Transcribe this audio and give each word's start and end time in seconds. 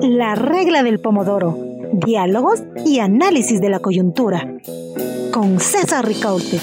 La 0.00 0.34
regla 0.34 0.82
del 0.82 0.98
pomodoro. 0.98 1.58
Diálogos 1.92 2.62
y 2.86 3.00
análisis 3.00 3.60
de 3.60 3.68
la 3.68 3.80
coyuntura. 3.80 4.60
Con 5.30 5.60
César 5.60 6.06
Ricaurte. 6.06 6.58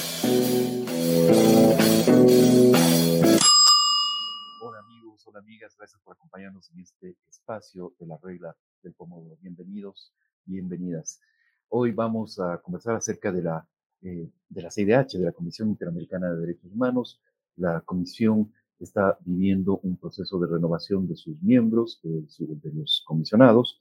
Hola 4.59 4.79
amigos, 4.79 5.27
hola 5.27 5.39
amigas, 5.39 5.75
gracias 5.77 6.01
por 6.01 6.13
acompañarnos 6.13 6.71
en 6.71 6.79
este 6.79 7.15
espacio 7.29 7.93
de 7.99 8.07
la 8.07 8.17
regla 8.17 8.55
del 8.81 8.93
pomodoro. 8.93 9.37
Bienvenidos, 9.39 10.15
bienvenidas. 10.45 11.21
Hoy 11.69 11.91
vamos 11.91 12.39
a 12.39 12.57
conversar 12.57 12.95
acerca 12.95 13.31
de 13.31 13.43
la, 13.43 13.67
eh, 14.01 14.31
de 14.49 14.61
la 14.63 14.71
CIDH, 14.71 15.19
de 15.19 15.25
la 15.25 15.31
Comisión 15.31 15.69
Interamericana 15.69 16.33
de 16.33 16.39
Derechos 16.39 16.71
Humanos. 16.71 17.21
La 17.55 17.81
comisión 17.81 18.51
está 18.83 19.17
viviendo 19.25 19.79
un 19.83 19.97
proceso 19.97 20.39
de 20.39 20.47
renovación 20.47 21.07
de 21.07 21.15
sus 21.15 21.41
miembros, 21.41 21.99
de, 22.03 22.71
los 22.73 23.03
comisionados. 23.05 23.79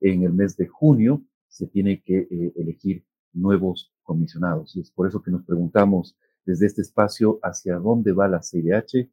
En 0.00 0.22
el 0.22 0.32
mes 0.32 0.56
de 0.56 0.66
junio 0.66 1.22
se 1.48 1.66
tiene 1.66 2.02
que 2.02 2.26
eh, 2.30 2.52
elegir 2.56 3.04
nuevos 3.32 3.92
comisionados. 4.02 4.76
Y 4.76 4.80
es 4.80 4.90
por 4.90 5.08
eso 5.08 5.22
que 5.22 5.30
nos 5.30 5.44
preguntamos 5.44 6.16
desde 6.44 6.66
este 6.66 6.82
espacio 6.82 7.38
hacia 7.42 7.76
dónde 7.76 8.12
va 8.12 8.28
la 8.28 8.42
CIDH 8.42 9.08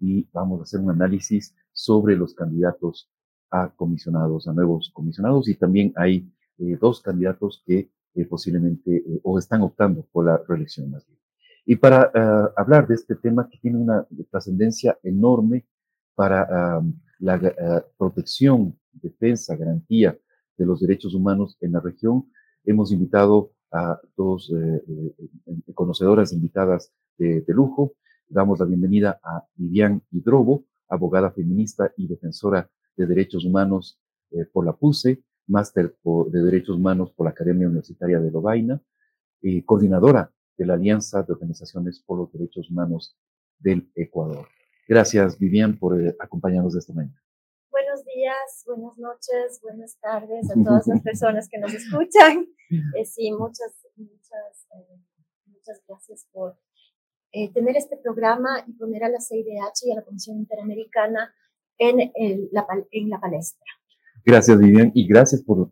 y 0.00 0.28
vamos 0.32 0.60
a 0.60 0.62
hacer 0.64 0.80
un 0.80 0.90
análisis 0.90 1.54
sobre 1.72 2.16
los 2.16 2.34
candidatos 2.34 3.08
a 3.50 3.68
comisionados, 3.70 4.48
a 4.48 4.52
nuevos 4.52 4.90
comisionados. 4.92 5.48
Y 5.48 5.54
también 5.54 5.92
hay 5.96 6.28
eh, 6.58 6.76
dos 6.80 7.00
candidatos 7.00 7.62
que 7.64 7.90
eh, 8.14 8.24
posiblemente 8.26 9.04
o 9.22 9.38
están 9.38 9.62
optando 9.62 10.06
por 10.12 10.26
la 10.26 10.42
reelección 10.46 10.90
más 10.90 11.06
bien. 11.06 11.21
Y 11.64 11.76
para 11.76 12.10
ah, 12.14 12.52
hablar 12.56 12.86
de 12.86 12.94
este 12.94 13.14
tema 13.14 13.48
que 13.48 13.58
tiene 13.58 13.78
una 13.78 14.06
trascendencia 14.30 14.98
enorme 15.02 15.64
para 16.14 16.82
la 17.18 17.34
ah, 17.34 17.84
protección, 17.96 18.76
defensa, 18.92 19.56
garantía 19.56 20.18
de 20.56 20.66
los 20.66 20.80
derechos 20.80 21.14
humanos 21.14 21.56
en 21.60 21.72
la 21.72 21.80
región, 21.80 22.30
hemos 22.64 22.92
invitado 22.92 23.52
a 23.72 23.98
dos 24.16 24.52
eh, 24.54 24.82
eh, 24.86 25.72
conocedoras 25.74 26.32
invitadas 26.32 26.92
de, 27.16 27.44
lujo. 27.48 27.94
Damos 28.28 28.60
la 28.60 28.66
bienvenida 28.66 29.18
a 29.22 29.44
Vivian 29.54 30.02
Hidrobo, 30.10 30.64
abogada 30.88 31.30
feminista 31.30 31.92
y 31.96 32.06
defensora 32.06 32.68
de 32.96 33.06
derechos 33.06 33.44
humanos 33.44 33.98
eh, 34.30 34.44
por 34.52 34.66
la 34.66 34.74
PUSE, 34.74 35.22
máster 35.46 35.96
de 36.04 36.42
derechos 36.42 36.76
humanos 36.76 37.12
por 37.12 37.24
la 37.24 37.30
Academia 37.30 37.66
Universitaria 37.66 38.20
de 38.20 38.30
Lovaina, 38.30 38.80
coordinadora 39.66 40.30
de 40.56 40.66
la 40.66 40.74
Alianza 40.74 41.22
de 41.22 41.32
Organizaciones 41.32 42.02
por 42.04 42.18
los 42.18 42.32
Derechos 42.32 42.70
Humanos 42.70 43.16
del 43.58 43.90
Ecuador. 43.94 44.46
Gracias, 44.88 45.38
Vivian, 45.38 45.78
por 45.78 46.00
eh, 46.00 46.14
acompañarnos 46.18 46.76
esta 46.76 46.92
mañana. 46.92 47.20
Buenos 47.70 48.04
días, 48.04 48.64
buenas 48.66 48.98
noches, 48.98 49.60
buenas 49.62 49.98
tardes 50.00 50.50
a 50.50 50.54
todas 50.64 50.86
las 50.86 51.00
personas 51.02 51.48
que 51.48 51.58
nos 51.58 51.72
escuchan. 51.72 52.46
Eh, 52.98 53.04
sí, 53.04 53.30
muchas, 53.32 53.70
muchas, 53.96 54.66
eh, 54.74 54.98
muchas 55.44 55.82
gracias 55.86 56.26
por 56.32 56.56
tener 57.52 57.76
este 57.76 57.98
programa 57.98 58.64
y 58.66 58.72
poner 58.72 59.04
a 59.04 59.10
la 59.10 59.20
CIDH 59.20 59.84
y 59.84 59.92
a 59.92 59.96
la 59.96 60.02
Comisión 60.02 60.38
Interamericana 60.38 61.34
en, 61.76 62.10
la, 62.50 62.66
en 62.90 63.10
la 63.10 63.20
palestra. 63.20 63.66
Gracias, 64.24 64.58
Vivian, 64.58 64.90
y 64.94 65.06
gracias 65.06 65.42
por 65.42 65.68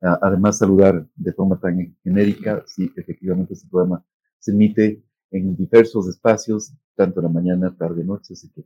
además 0.00 0.58
saludar 0.58 1.06
de 1.14 1.32
forma 1.32 1.60
tan 1.60 1.96
genérica. 2.02 2.64
Sí, 2.66 2.90
efectivamente, 2.96 3.54
este 3.54 3.68
programa 3.68 4.04
se 4.40 4.52
emite 4.52 5.02
en 5.30 5.54
diversos 5.54 6.08
espacios, 6.08 6.72
tanto 6.96 7.20
en 7.20 7.24
la 7.24 7.32
mañana, 7.32 7.76
tarde, 7.76 8.02
noche, 8.04 8.32
así 8.32 8.50
que 8.50 8.64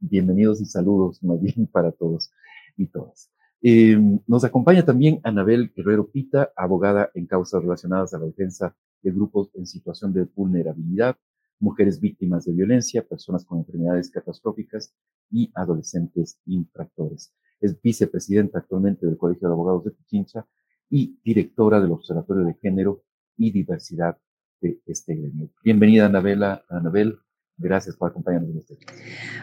bienvenidos 0.00 0.60
y 0.60 0.66
saludos 0.66 1.22
más 1.22 1.40
bien 1.40 1.66
para 1.72 1.92
todos 1.92 2.30
y 2.76 2.86
todas. 2.86 3.30
Em, 3.62 4.20
nos 4.26 4.44
acompaña 4.44 4.84
también 4.84 5.20
Anabel 5.22 5.72
Guerrero 5.74 6.08
Pita, 6.08 6.52
abogada 6.56 7.10
en 7.14 7.26
causas 7.26 7.62
relacionadas 7.62 8.12
a 8.12 8.18
la 8.18 8.26
defensa 8.26 8.76
de 9.02 9.12
grupos 9.12 9.48
en 9.54 9.66
situación 9.66 10.12
de 10.12 10.24
vulnerabilidad, 10.24 11.16
mujeres 11.60 12.00
víctimas 12.00 12.44
de 12.44 12.52
violencia, 12.52 13.06
personas 13.06 13.44
con 13.44 13.58
enfermedades 13.58 14.10
catastróficas 14.10 14.92
y 15.30 15.50
adolescentes 15.54 16.38
infractores. 16.44 17.32
Es 17.60 17.80
vicepresidenta 17.80 18.58
actualmente 18.58 19.06
del 19.06 19.16
Colegio 19.16 19.48
de 19.48 19.54
Abogados 19.54 19.84
de 19.84 19.92
Pichincha 19.92 20.46
y 20.90 21.18
directora 21.24 21.80
del 21.80 21.92
Observatorio 21.92 22.44
de 22.44 22.54
Género 22.54 23.02
y 23.36 23.52
Diversidad 23.52 24.18
de 24.60 24.80
este 24.86 25.14
gremio. 25.14 25.50
Bienvenida, 25.62 26.06
Anabela. 26.06 26.64
Anabel, 26.68 27.18
gracias 27.56 27.96
por 27.96 28.10
acompañarnos 28.10 28.50
en 28.50 28.58
este 28.58 28.76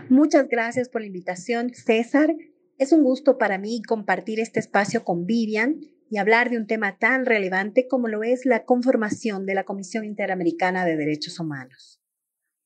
Muchas 0.09 0.47
gracias 0.47 0.89
por 0.89 1.01
la 1.01 1.07
invitación, 1.07 1.69
César. 1.73 2.35
Es 2.77 2.91
un 2.91 3.03
gusto 3.03 3.37
para 3.37 3.57
mí 3.57 3.81
compartir 3.83 4.39
este 4.39 4.59
espacio 4.59 5.03
con 5.03 5.25
Vivian 5.25 5.79
y 6.09 6.17
hablar 6.17 6.49
de 6.49 6.57
un 6.57 6.67
tema 6.67 6.97
tan 6.97 7.25
relevante 7.25 7.87
como 7.87 8.07
lo 8.07 8.23
es 8.23 8.45
la 8.45 8.65
conformación 8.65 9.45
de 9.45 9.55
la 9.55 9.63
Comisión 9.63 10.05
Interamericana 10.05 10.85
de 10.85 10.97
Derechos 10.97 11.39
Humanos. 11.39 12.01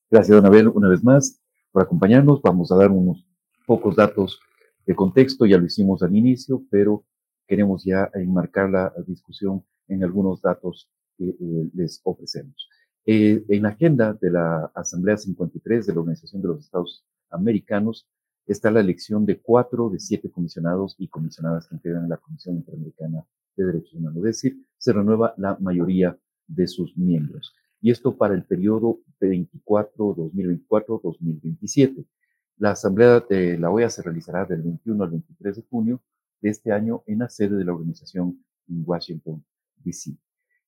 Gracias, 0.09 0.37
Anabel, 0.37 0.69
una 0.69 0.89
vez 0.89 1.03
más 1.03 1.41
por 1.71 1.83
acompañarnos. 1.83 2.41
Vamos 2.41 2.71
a 2.71 2.77
dar 2.77 2.91
unos 2.91 3.25
pocos 3.65 3.95
datos 3.95 4.39
de 4.85 4.95
contexto, 4.95 5.45
ya 5.45 5.57
lo 5.57 5.65
hicimos 5.65 6.01
al 6.01 6.15
inicio, 6.15 6.63
pero 6.71 7.05
queremos 7.45 7.83
ya 7.83 8.09
enmarcar 8.13 8.69
la 8.69 8.93
discusión 9.05 9.65
en 9.89 10.03
algunos 10.03 10.41
datos 10.41 10.89
eh, 11.19 11.69
les 11.73 12.01
ofrecemos. 12.03 12.69
Eh, 13.05 13.45
en 13.47 13.63
la 13.63 13.69
agenda 13.69 14.13
de 14.13 14.29
la 14.29 14.69
Asamblea 14.75 15.15
53 15.17 15.87
de 15.87 15.93
la 15.93 15.99
Organización 16.01 16.41
de 16.41 16.49
los 16.49 16.65
Estados 16.65 17.05
Americanos 17.29 18.05
está 18.45 18.69
la 18.69 18.81
elección 18.81 19.25
de 19.25 19.39
cuatro 19.39 19.89
de 19.89 19.99
siete 19.99 20.29
comisionados 20.29 20.95
y 20.97 21.07
comisionadas 21.07 21.67
que 21.67 21.75
integran 21.75 22.09
la 22.09 22.17
Comisión 22.17 22.57
Interamericana 22.57 23.25
de 23.55 23.65
Derechos 23.65 23.93
Humanos. 23.93 24.17
Es 24.17 24.23
decir, 24.23 24.65
se 24.77 24.91
renueva 24.93 25.33
la 25.37 25.57
mayoría 25.59 26.17
de 26.47 26.67
sus 26.67 26.97
miembros. 26.97 27.53
Y 27.81 27.91
esto 27.91 28.17
para 28.17 28.33
el 28.33 28.43
periodo 28.43 28.99
24, 29.21 30.15
2024-2027. 30.15 32.05
La 32.57 32.71
Asamblea 32.71 33.21
de 33.21 33.57
la 33.57 33.69
OEA 33.69 33.89
se 33.89 34.01
realizará 34.01 34.45
del 34.45 34.63
21 34.63 35.03
al 35.03 35.11
23 35.11 35.55
de 35.55 35.61
junio 35.69 36.01
de 36.41 36.49
este 36.49 36.71
año 36.71 37.03
en 37.05 37.19
la 37.19 37.29
sede 37.29 37.55
de 37.55 37.63
la 37.63 37.73
organización 37.73 38.43
en 38.67 38.83
Washington, 38.85 39.45
D.C. 39.77 40.17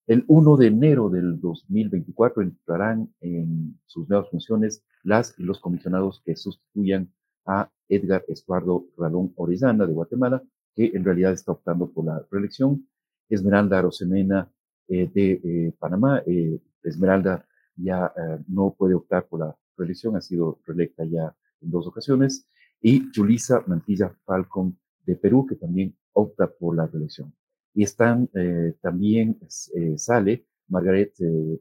El 0.10 0.26
1 0.28 0.58
de 0.58 0.66
enero 0.66 1.08
del 1.08 1.40
2024 1.40 2.42
entrarán 2.42 3.14
en 3.22 3.80
sus 3.86 4.10
nuevas 4.10 4.28
funciones 4.32 4.84
las 5.04 5.38
y 5.38 5.44
los 5.44 5.60
comisionados 5.60 6.24
que 6.26 6.36
sustituyan 6.36 7.14
a 7.46 7.70
Edgar 7.88 8.26
Estuardo 8.28 8.88
Ralón 8.98 9.34
Orellana 9.36 9.86
de 9.86 9.94
Guatemala, 9.94 10.42
que 10.76 10.88
en 10.96 11.06
realidad 11.06 11.34
está 11.34 11.52
optando 11.52 11.92
por 11.92 12.06
la 12.06 12.26
reelección. 12.32 12.88
Esmeralda 13.30 13.84
Rosemena 13.84 14.52
eh, 14.88 15.12
de 15.14 15.42
eh, 15.44 15.74
Panamá. 15.78 16.24
Eh, 16.26 16.60
Esmeralda 16.82 17.46
ya 17.76 18.12
no 18.48 18.74
puede 18.76 18.96
optar 18.96 19.28
por 19.28 19.42
la 19.42 19.56
reelección, 19.78 20.16
ha 20.16 20.22
sido 20.22 20.60
reelecta 20.66 21.06
ya 21.06 21.36
en 21.62 21.70
dos 21.70 21.86
ocasiones. 21.86 22.48
Y 22.82 23.12
Julisa 23.16 23.64
Mantilla 23.68 24.10
Falcón 24.26 24.76
de 25.06 25.16
Perú, 25.16 25.46
que 25.46 25.56
también 25.56 25.96
opta 26.14 26.48
por 26.48 26.76
la 26.76 26.88
reelección. 26.88 27.32
Y 27.74 27.84
están 27.84 28.30
eh, 28.34 28.74
también, 28.82 29.38
eh, 29.76 29.98
sale 29.98 30.46
Margaret 30.68 31.14
eh, 31.20 31.60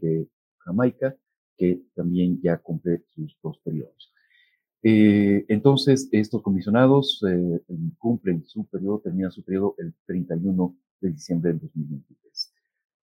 de 0.00 0.28
Jamaica, 0.58 1.16
que 1.56 1.82
también 1.94 2.40
ya 2.42 2.58
cumple 2.58 3.04
sus 3.14 3.36
dos 3.42 3.58
periodos. 3.64 4.12
entonces, 4.82 6.08
estos 6.12 6.42
comisionados 6.42 7.20
cumplen 7.98 8.44
su 8.44 8.66
periodo, 8.66 9.00
terminan 9.00 9.32
su 9.32 9.42
periodo 9.42 9.74
el 9.78 9.94
31 10.06 10.76
de 11.00 11.10
diciembre 11.10 11.50
del 11.50 11.60
2023. 11.60 12.52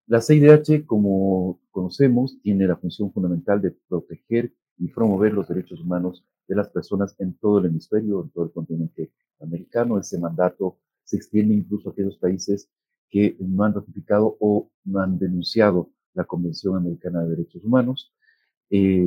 La 0.07 0.21
CIDH, 0.21 0.85
como 0.85 1.59
conocemos, 1.71 2.37
tiene 2.41 2.67
la 2.67 2.75
función 2.75 3.11
fundamental 3.11 3.61
de 3.61 3.71
proteger 3.71 4.53
y 4.77 4.87
promover 4.89 5.33
los 5.33 5.47
derechos 5.47 5.79
humanos 5.81 6.23
de 6.47 6.55
las 6.55 6.69
personas 6.69 7.15
en 7.19 7.33
todo 7.35 7.59
el 7.59 7.65
hemisferio, 7.65 8.21
en 8.21 8.29
todo 8.29 8.45
el 8.45 8.51
continente 8.51 9.11
americano. 9.39 9.99
Ese 9.99 10.19
mandato 10.19 10.77
se 11.03 11.17
extiende 11.17 11.53
incluso 11.53 11.89
a 11.89 11.91
aquellos 11.91 12.17
países 12.17 12.69
que 13.09 13.35
no 13.39 13.63
han 13.63 13.73
ratificado 13.73 14.37
o 14.39 14.71
no 14.85 14.99
han 14.99 15.19
denunciado 15.19 15.91
la 16.13 16.25
Convención 16.25 16.75
Americana 16.75 17.23
de 17.23 17.29
Derechos 17.31 17.63
Humanos. 17.63 18.11
Eh, 18.69 19.05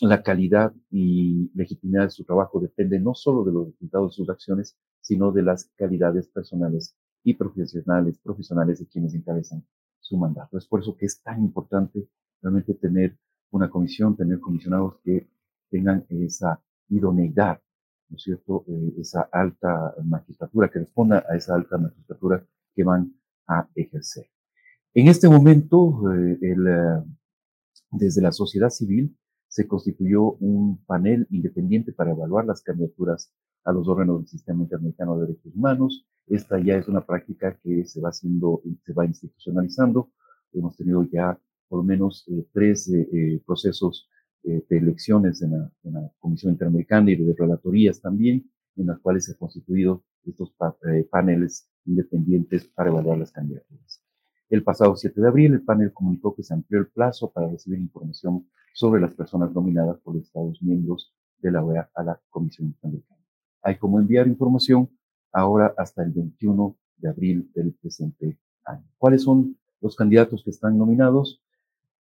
la 0.00 0.22
calidad 0.22 0.74
y 0.90 1.50
legitimidad 1.54 2.04
de 2.04 2.10
su 2.10 2.24
trabajo 2.24 2.60
depende 2.60 2.98
no 2.98 3.14
solo 3.14 3.44
de 3.44 3.52
los 3.52 3.66
resultados 3.66 4.12
de 4.12 4.16
sus 4.16 4.30
acciones, 4.30 4.76
sino 5.00 5.32
de 5.32 5.42
las 5.42 5.70
calidades 5.76 6.28
personales 6.28 6.94
y 7.22 7.34
profesionales, 7.34 8.18
profesionales 8.18 8.78
de 8.78 8.86
quienes 8.86 9.14
encabezan 9.14 9.64
su 10.00 10.16
mandato. 10.16 10.56
Es 10.56 10.66
por 10.66 10.80
eso 10.80 10.96
que 10.96 11.06
es 11.06 11.22
tan 11.22 11.40
importante 11.42 12.08
realmente 12.42 12.74
tener 12.74 13.16
una 13.50 13.68
comisión, 13.68 14.16
tener 14.16 14.40
comisionados 14.40 14.96
que 15.04 15.28
tengan 15.70 16.06
esa 16.08 16.62
idoneidad 16.88 17.60
¿no 18.10 18.16
es 18.16 18.22
cierto?, 18.22 18.64
eh, 18.68 18.94
esa 18.98 19.22
alta 19.32 19.94
magistratura, 20.04 20.68
que 20.68 20.80
responda 20.80 21.24
a 21.28 21.36
esa 21.36 21.54
alta 21.54 21.78
magistratura 21.78 22.44
que 22.74 22.84
van 22.84 23.14
a 23.46 23.68
ejercer. 23.74 24.26
En 24.92 25.08
este 25.08 25.28
momento, 25.28 26.12
eh, 26.12 26.38
el, 26.42 26.66
eh, 26.66 27.02
desde 27.92 28.22
la 28.22 28.32
sociedad 28.32 28.70
civil 28.70 29.16
se 29.48 29.66
constituyó 29.66 30.32
un 30.34 30.84
panel 30.84 31.26
independiente 31.30 31.92
para 31.92 32.10
evaluar 32.12 32.44
las 32.44 32.62
candidaturas 32.62 33.32
a 33.64 33.72
los 33.72 33.88
órganos 33.88 34.18
del 34.18 34.28
Sistema 34.28 34.62
Interamericano 34.62 35.18
de 35.18 35.26
Derechos 35.26 35.54
Humanos. 35.54 36.06
Esta 36.26 36.58
ya 36.60 36.76
es 36.76 36.88
una 36.88 37.04
práctica 37.04 37.58
que 37.62 37.84
se 37.84 38.00
va 38.00 38.10
haciendo, 38.10 38.62
se 38.84 38.92
va 38.92 39.04
institucionalizando. 39.04 40.10
Hemos 40.52 40.76
tenido 40.76 41.02
ya 41.04 41.38
por 41.68 41.78
lo 41.78 41.84
menos 41.84 42.26
eh, 42.28 42.46
tres 42.52 42.88
eh, 42.88 43.40
eh, 44.42 44.64
de 44.68 44.78
elecciones 44.78 45.42
en 45.42 45.52
la, 45.52 45.72
en 45.84 45.94
la, 45.94 46.12
Comisión 46.18 46.52
Interamericana 46.52 47.10
y 47.10 47.16
de 47.16 47.34
relatorías 47.36 48.00
también, 48.00 48.50
en 48.76 48.86
las 48.86 48.98
cuales 49.00 49.24
se 49.24 49.32
han 49.32 49.38
constituido 49.38 50.04
estos 50.24 50.54
paneles 51.10 51.68
independientes 51.84 52.66
para 52.68 52.90
evaluar 52.90 53.18
las 53.18 53.32
candidaturas. 53.32 54.02
El 54.48 54.62
pasado 54.64 54.96
7 54.96 55.20
de 55.20 55.28
abril, 55.28 55.52
el 55.54 55.62
panel 55.62 55.92
comunicó 55.92 56.34
que 56.34 56.42
se 56.42 56.54
amplió 56.54 56.80
el 56.80 56.88
plazo 56.88 57.30
para 57.30 57.48
recibir 57.48 57.78
información 57.78 58.46
sobre 58.74 59.00
las 59.00 59.14
personas 59.14 59.52
nominadas 59.52 59.98
por 60.00 60.14
los 60.14 60.24
Estados 60.24 60.62
miembros 60.62 61.14
de 61.38 61.52
la 61.52 61.64
OEA 61.64 61.90
a 61.94 62.02
la 62.02 62.20
Comisión 62.30 62.68
Interamericana. 62.68 63.20
Hay 63.62 63.76
como 63.76 64.00
enviar 64.00 64.26
información 64.26 64.88
ahora 65.32 65.74
hasta 65.76 66.02
el 66.02 66.10
21 66.12 66.76
de 66.96 67.08
abril 67.08 67.50
del 67.54 67.74
presente 67.74 68.38
año. 68.64 68.84
¿Cuáles 68.98 69.22
son 69.22 69.56
los 69.80 69.96
candidatos 69.96 70.42
que 70.44 70.50
están 70.50 70.76
nominados? 70.76 71.42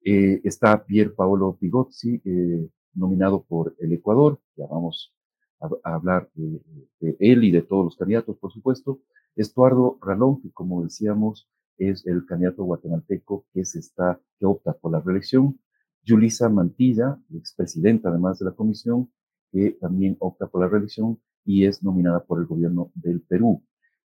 Eh, 0.09 0.41
está 0.45 0.85
Pier 0.87 1.17
Paolo 1.17 1.57
Pigozzi, 1.59 2.23
eh, 2.25 2.69
nominado 2.95 3.43
por 3.43 3.75
el 3.81 3.93
Ecuador. 3.93 4.39
Ya 4.57 4.65
vamos 4.67 5.13
a, 5.59 5.69
hablar 5.83 6.31
de, 6.35 6.63
de, 7.01 7.17
él 7.19 7.43
y 7.43 7.51
de 7.51 7.63
todos 7.63 7.87
los 7.87 7.97
candidatos, 7.97 8.37
por 8.39 8.53
supuesto. 8.53 9.01
Estuardo 9.35 9.99
Ralón, 10.01 10.41
que 10.41 10.53
como 10.53 10.85
decíamos, 10.85 11.49
es 11.77 12.07
el 12.07 12.25
candidato 12.25 12.63
guatemalteco 12.63 13.47
que 13.53 13.65
se 13.65 13.81
está, 13.81 14.21
que 14.39 14.47
opta 14.47 14.75
por 14.75 14.93
la 14.93 15.01
reelección. 15.01 15.59
Yulisa 16.05 16.49
Mantilla, 16.49 17.19
expresidenta 17.35 18.09
además 18.09 18.39
de 18.39 18.45
la 18.45 18.53
comisión, 18.53 19.11
que 19.51 19.73
también 19.73 20.17
opta 20.21 20.47
por 20.47 20.61
la 20.61 20.69
reelección 20.69 21.19
y 21.45 21.67
es 21.67 21.83
nominada 21.83 22.23
por 22.23 22.39
el 22.39 22.47
gobierno 22.47 22.93
del 22.95 23.23
Perú. 23.23 23.61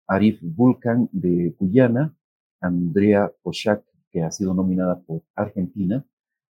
Arif 0.07 0.39
Vulcan 0.41 1.09
de 1.11 1.53
Guyana, 1.59 2.15
Andrea 2.61 3.29
Pochak, 3.43 3.83
que 4.11 4.21
ha 4.23 4.31
sido 4.31 4.53
nominada 4.53 4.99
por 4.99 5.23
Argentina, 5.35 6.05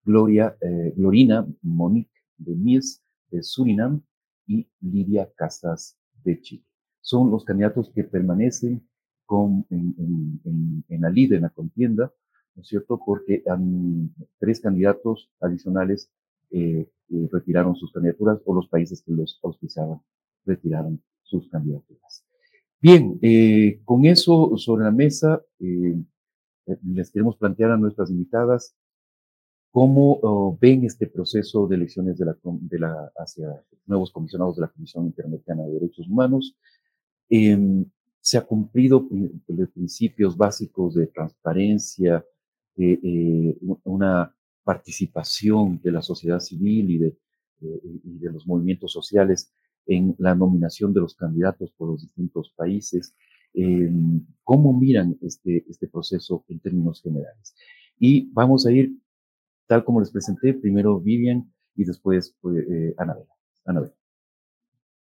Gloria, 0.05 0.57
eh, 0.61 0.93
Glorina 0.97 1.47
Monique 1.63 2.11
de 2.39 2.55
Mies 2.55 3.03
de 3.31 3.43
Surinam 3.43 4.03
y 4.47 4.67
Lidia 4.81 5.29
Casas 5.35 5.99
de 6.23 6.41
Chile. 6.41 6.65
Son 7.01 7.31
los 7.31 7.45
candidatos 7.45 7.91
que 7.91 8.05
permanecen 8.05 8.87
con, 9.25 9.67
en, 9.71 10.85
la 10.89 11.11
lid, 11.11 11.33
en 11.33 11.43
la 11.43 11.51
contienda, 11.51 12.13
¿no 12.55 12.63
es 12.63 12.69
cierto? 12.69 13.01
Porque 13.05 13.43
han, 13.49 14.15
tres 14.39 14.61
candidatos 14.61 15.31
adicionales 15.41 16.11
eh, 16.51 16.89
retiraron 17.33 17.75
sus 17.75 17.93
candidaturas 17.93 18.41
o 18.45 18.55
los 18.55 18.69
países 18.69 19.03
que 19.03 19.13
los 19.13 19.39
auspiciaban 19.43 20.01
retiraron 20.45 21.03
sus 21.23 21.49
candidaturas. 21.49 22.25
Bien, 22.81 23.19
eh, 23.23 23.81
con 23.85 24.05
eso 24.05 24.57
sobre 24.57 24.85
la 24.85 24.93
mesa, 24.93 25.43
les 26.83 27.11
queremos 27.11 27.37
plantear 27.37 27.71
a 27.71 27.77
nuestras 27.77 28.11
invitadas 28.11 28.75
cómo 29.71 30.19
oh, 30.23 30.59
ven 30.61 30.85
este 30.85 31.07
proceso 31.07 31.67
de 31.67 31.77
elecciones 31.77 32.17
de 32.19 32.25
la, 32.25 32.37
de 32.43 32.79
la, 32.79 33.13
hacia 33.19 33.63
nuevos 33.87 34.11
comisionados 34.11 34.57
de 34.57 34.63
la 34.63 34.69
Comisión 34.69 35.07
Interamericana 35.07 35.65
de 35.65 35.75
Derechos 35.75 36.09
Humanos. 36.09 36.57
Em, 37.29 37.85
se 38.21 38.39
ha 38.39 38.41
cumplido 38.41 39.07
los 39.49 39.69
principios 39.71 40.37
básicos 40.37 40.95
de 40.95 41.07
transparencia, 41.09 42.25
de 42.75 43.57
una 43.85 44.35
participación 44.65 45.81
de 45.83 45.93
la 45.93 46.03
sociedad 46.03 46.41
civil 46.41 46.91
y 46.91 46.99
de, 46.99 47.17
y 47.61 48.19
de 48.19 48.33
los 48.33 48.47
movimientos 48.47 48.93
sociales 48.93 49.53
en 49.87 50.15
la 50.19 50.35
nominación 50.35 50.93
de 50.93 51.01
los 51.01 51.15
candidatos 51.15 51.71
por 51.77 51.89
los 51.89 52.03
distintos 52.03 52.53
países. 52.57 53.15
Eh, 53.57 53.91
¿Cómo 54.45 54.73
miran 54.73 55.19
este, 55.23 55.65
este 55.69 55.89
proceso 55.89 56.45
en 56.49 56.61
términos 56.61 57.03
generales? 57.03 57.55
Y 57.99 58.31
vamos 58.33 58.67
a 58.67 58.71
ir, 58.71 58.93
tal 59.67 59.85
como 59.85 60.01
les 60.01 60.11
presenté, 60.11 60.55
primero 60.55 61.01
Vivian 61.01 61.53
y 61.75 61.85
después 61.85 62.37
pues, 62.41 62.65
eh, 62.69 62.95
Anabela. 62.99 63.35
Anabela. 63.65 63.95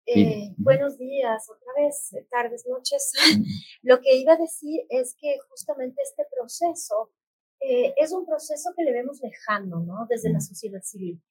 Eh, 0.05 0.53
buenos 0.57 0.99
días, 0.99 1.49
otra 1.49 1.73
vez, 1.77 2.13
eh, 2.13 2.27
tardes, 2.29 2.67
noches. 2.69 3.13
Lo 3.83 4.01
que 4.01 4.17
iba 4.17 4.33
a 4.33 4.37
decir 4.37 4.81
es 4.91 5.15
que 5.19 5.39
justamente 5.49 6.03
este 6.03 6.25
proceso 6.37 7.11
eh, 7.61 7.95
es 7.97 8.13
un 8.13 8.27
proceso 8.27 8.71
que 8.77 8.83
le 8.83 8.93
vemos 8.93 9.21
lejano, 9.23 9.81
¿no? 9.81 10.07
Desde 10.11 10.31
la 10.31 10.41
sociedad 10.41 10.83
civil. 10.83 11.23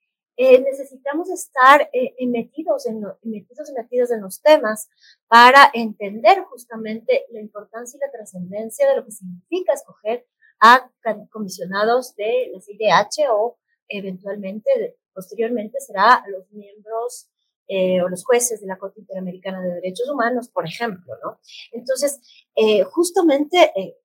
Eh, 0.43 0.59
necesitamos 0.59 1.29
estar 1.29 1.87
eh, 1.93 2.15
metidos, 2.25 2.87
en, 2.87 2.99
metidos 3.21 3.69
y 3.69 3.73
metidos 3.73 4.09
en 4.09 4.21
los 4.21 4.41
temas 4.41 4.89
para 5.27 5.69
entender 5.71 6.41
justamente 6.49 7.27
la 7.29 7.41
importancia 7.41 7.95
y 7.95 7.99
la 7.99 8.11
trascendencia 8.11 8.89
de 8.89 8.95
lo 8.95 9.05
que 9.05 9.11
significa 9.11 9.73
escoger 9.73 10.25
a 10.59 10.89
comisionados 11.29 12.15
de 12.15 12.49
la 12.51 12.59
CIDH 12.59 13.29
o 13.29 13.59
eventualmente, 13.87 14.97
posteriormente, 15.13 15.79
será 15.79 16.23
los 16.27 16.51
miembros 16.51 17.29
eh, 17.67 18.01
o 18.01 18.09
los 18.09 18.25
jueces 18.25 18.61
de 18.61 18.65
la 18.65 18.79
Corte 18.79 19.01
Interamericana 19.01 19.61
de 19.61 19.75
Derechos 19.75 20.09
Humanos, 20.09 20.49
por 20.49 20.65
ejemplo, 20.65 21.13
¿no? 21.23 21.39
Entonces, 21.71 22.19
eh, 22.55 22.81
justamente 22.81 23.71
eh, 23.75 23.95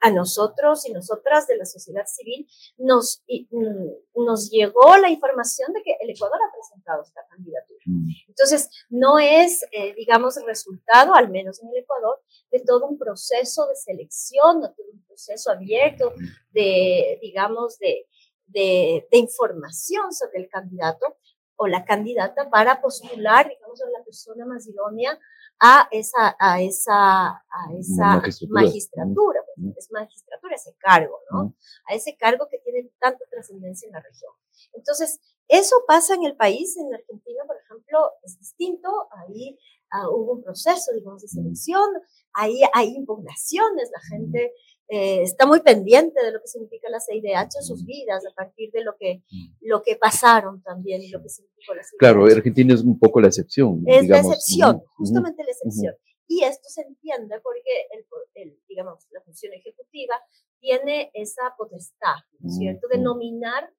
a 0.00 0.10
nosotros 0.10 0.86
y 0.86 0.92
nosotras 0.92 1.46
de 1.46 1.56
la 1.56 1.64
sociedad 1.64 2.04
civil 2.06 2.46
nos, 2.76 3.22
mm, 3.28 4.24
nos 4.24 4.50
llegó 4.50 4.96
la 4.98 5.08
información 5.08 5.72
de 5.72 5.82
que 5.82 5.96
el 6.00 6.10
Ecuador 6.10 6.38
ha 6.46 6.52
presentado 6.52 7.02
esta 7.02 7.26
candidatura. 7.28 7.80
Mm. 7.86 8.08
Entonces, 8.28 8.68
no 8.90 9.18
es, 9.18 9.64
eh, 9.72 9.94
digamos, 9.94 10.36
el 10.36 10.46
resultado, 10.46 11.14
al 11.14 11.30
menos 11.30 11.62
en 11.62 11.68
el 11.70 11.78
Ecuador, 11.78 12.20
de 12.50 12.60
todo 12.60 12.86
un 12.86 12.98
proceso 12.98 13.66
de 13.66 13.76
selección, 13.76 14.60
de 14.60 14.68
todo 14.68 14.86
un 14.92 15.02
proceso 15.04 15.50
abierto 15.50 16.12
de, 16.52 17.18
digamos, 17.22 17.78
de, 17.78 18.06
de, 18.46 19.06
de 19.10 19.18
información 19.18 20.12
sobre 20.12 20.40
el 20.40 20.48
candidato 20.48 21.16
o 21.56 21.66
la 21.66 21.84
candidata 21.84 22.48
para 22.50 22.80
postular, 22.80 23.48
digamos, 23.48 23.82
a 23.82 23.90
la 23.90 24.04
persona 24.04 24.44
más 24.44 24.66
idónea 24.66 25.18
a 25.58 25.88
esa, 25.90 26.36
a 26.38 26.60
esa, 26.60 27.28
a 27.28 27.72
esa 27.78 28.22
magistratura, 28.48 29.40
es 29.76 29.90
magistratura 29.90 30.54
ese 30.54 30.74
cargo, 30.78 31.18
¿no? 31.30 31.54
A 31.88 31.94
ese 31.94 32.16
cargo 32.16 32.46
que 32.50 32.58
tiene 32.58 32.90
tanta 33.00 33.24
trascendencia 33.30 33.86
en 33.86 33.92
la 33.92 34.00
región. 34.00 34.32
Entonces, 34.74 35.18
eso 35.48 35.76
pasa 35.86 36.14
en 36.14 36.24
el 36.24 36.36
país, 36.36 36.76
en 36.76 36.92
Argentina, 36.92 37.44
por 37.46 37.56
ejemplo, 37.56 38.12
es 38.22 38.38
distinto, 38.38 39.08
ahí 39.12 39.58
uh, 39.92 40.08
hubo 40.08 40.32
un 40.32 40.42
proceso, 40.42 40.92
digamos, 40.92 41.22
de 41.22 41.28
selección, 41.28 41.88
ahí 42.32 42.60
hay 42.74 42.94
impugnaciones, 42.94 43.90
la 43.90 44.00
gente 44.16 44.52
eh, 44.88 45.22
está 45.22 45.46
muy 45.46 45.60
pendiente 45.60 46.22
de 46.24 46.32
lo 46.32 46.40
que 46.40 46.46
significa 46.46 46.88
la 46.88 47.00
CIDH 47.00 47.56
en 47.56 47.62
sus 47.62 47.84
vidas, 47.84 48.24
a 48.24 48.34
partir 48.34 48.70
de 48.72 48.84
lo 48.84 48.96
que, 48.96 49.22
lo 49.60 49.82
que 49.82 49.96
pasaron 49.96 50.62
también 50.62 51.02
y 51.02 51.08
lo 51.10 51.20
que 51.22 51.28
significó 51.28 51.74
la 51.74 51.82
CIDH. 51.82 51.98
Claro, 51.98 52.24
Argentina 52.24 52.74
es 52.74 52.82
un 52.82 52.98
poco 52.98 53.20
la 53.20 53.28
excepción. 53.28 53.82
Es 53.86 54.02
digamos. 54.02 54.26
la 54.26 54.34
excepción, 54.34 54.82
justamente 54.96 55.42
la 55.42 55.50
excepción. 55.50 55.94
Y 56.28 56.42
esto 56.42 56.68
se 56.68 56.82
entiende 56.82 57.40
porque, 57.40 57.86
el, 57.92 58.04
el, 58.34 58.58
digamos, 58.68 59.06
la 59.10 59.20
función 59.22 59.52
ejecutiva 59.54 60.20
tiene 60.60 61.10
esa 61.14 61.54
potestad, 61.56 62.16
¿no 62.40 62.48
es 62.48 62.56
cierto?, 62.56 62.88
de 62.88 62.98
nominar 62.98 63.72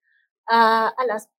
a, 0.47 0.87
a 0.89 1.05
las 1.05 1.29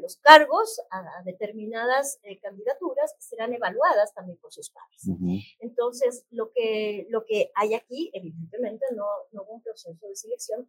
los 0.00 0.16
cargos 0.16 0.80
a, 0.90 1.22
determinadas 1.24 2.18
eh, 2.22 2.38
candidaturas 2.40 3.14
serán 3.18 3.52
evaluadas 3.54 4.12
también 4.14 4.38
por 4.38 4.52
sus 4.52 4.70
pares. 4.70 5.02
Entonces, 5.60 6.24
lo 6.30 6.50
que, 6.52 7.06
lo 7.10 7.24
que 7.24 7.50
hay 7.54 7.74
aquí, 7.74 8.10
evidentemente, 8.12 8.84
no, 8.94 9.04
no 9.32 9.42
hubo 9.42 9.54
un 9.54 9.62
proceso 9.62 10.06
de 10.06 10.16
selección. 10.16 10.68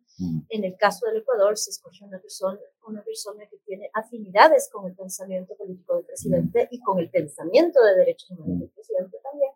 En 0.50 0.64
el 0.64 0.78
caso 0.78 1.06
del 1.08 1.18
Ecuador, 1.18 1.58
se 1.58 1.72
escogió 1.72 2.06
una 2.06 2.20
persona, 2.20 2.60
una 2.88 3.04
persona 3.04 3.48
que 3.48 3.58
tiene 3.66 3.90
afinidades 3.94 4.70
con 4.72 4.88
el 4.88 4.96
pensamiento 4.96 5.56
político 5.56 5.96
del 5.96 6.06
presidente 6.06 6.68
y 6.72 6.80
con 6.82 7.00
el 7.00 7.10
pensamiento 7.10 7.84
de 7.84 7.96
derechos 7.96 8.32
humanos 8.32 8.60
del 8.60 8.70
presidente 8.70 9.18
también. 9.24 9.52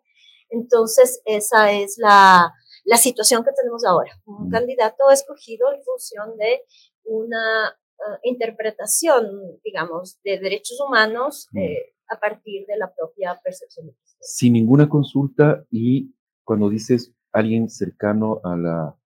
Entonces, 0.50 1.22
esa 1.24 1.72
es 1.72 1.96
la, 1.98 2.52
la 2.84 2.96
situación 2.96 3.44
que 3.44 3.52
tenemos 3.52 3.84
ahora. 3.84 4.12
Un 4.26 4.50
candidato 4.50 5.10
escogido 5.10 5.72
en 5.72 5.82
función 5.82 6.36
de 6.36 6.62
una 7.04 7.76
uh, 8.06 8.18
interpretación, 8.22 9.60
digamos, 9.64 10.20
de 10.22 10.38
derechos 10.38 10.78
humanos 10.80 11.48
eh, 11.54 11.94
a 12.08 12.18
partir 12.18 12.66
de 12.66 12.76
la 12.76 12.92
propia 12.94 13.40
percepción 13.42 13.86
de. 13.86 13.94
Sin 14.20 14.52
ninguna 14.52 14.88
consulta 14.88 15.64
y 15.70 16.14
cuando 16.44 16.68
dices 16.68 17.12
alguien 17.32 17.68
cercano 17.68 18.40
a 18.44 18.56
la 18.56 18.96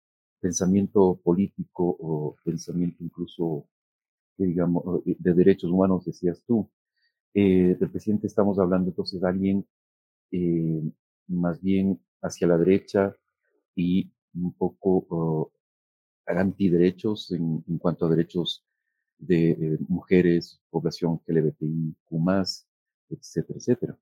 pensamiento 0.41 1.21
político 1.25 1.97
o 1.99 2.37
pensamiento 2.45 3.03
incluso, 3.03 3.67
digamos, 4.37 5.03
de 5.05 5.35
derechos 5.35 5.71
humanos, 5.71 6.05
decías 6.05 6.43
tú, 6.47 6.71
eh, 7.35 7.77
del 7.79 7.91
presidente 7.91 8.27
estamos 8.27 8.59
hablando 8.59 8.91
entonces 8.91 9.21
de 9.21 9.29
alguien 9.29 9.67
eh, 10.31 10.83
más 11.29 11.61
bien 11.61 12.01
hacia 12.23 12.47
la 12.47 12.59
derecha 12.59 13.15
y 13.75 14.11
un 14.35 14.53
poco 14.55 15.07
uh, 15.11 15.51
antiderechos 16.27 17.33
en, 17.33 17.65
en 17.69 17.79
cuanto 17.79 18.07
a 18.07 18.11
derechos 18.11 18.65
de 19.19 19.51
eh, 19.51 19.79
mujeres, 19.89 20.61
población 20.71 21.23
LGBTIQ+, 21.27 21.95
etcétera, 23.11 23.59
etcétera. 23.59 23.99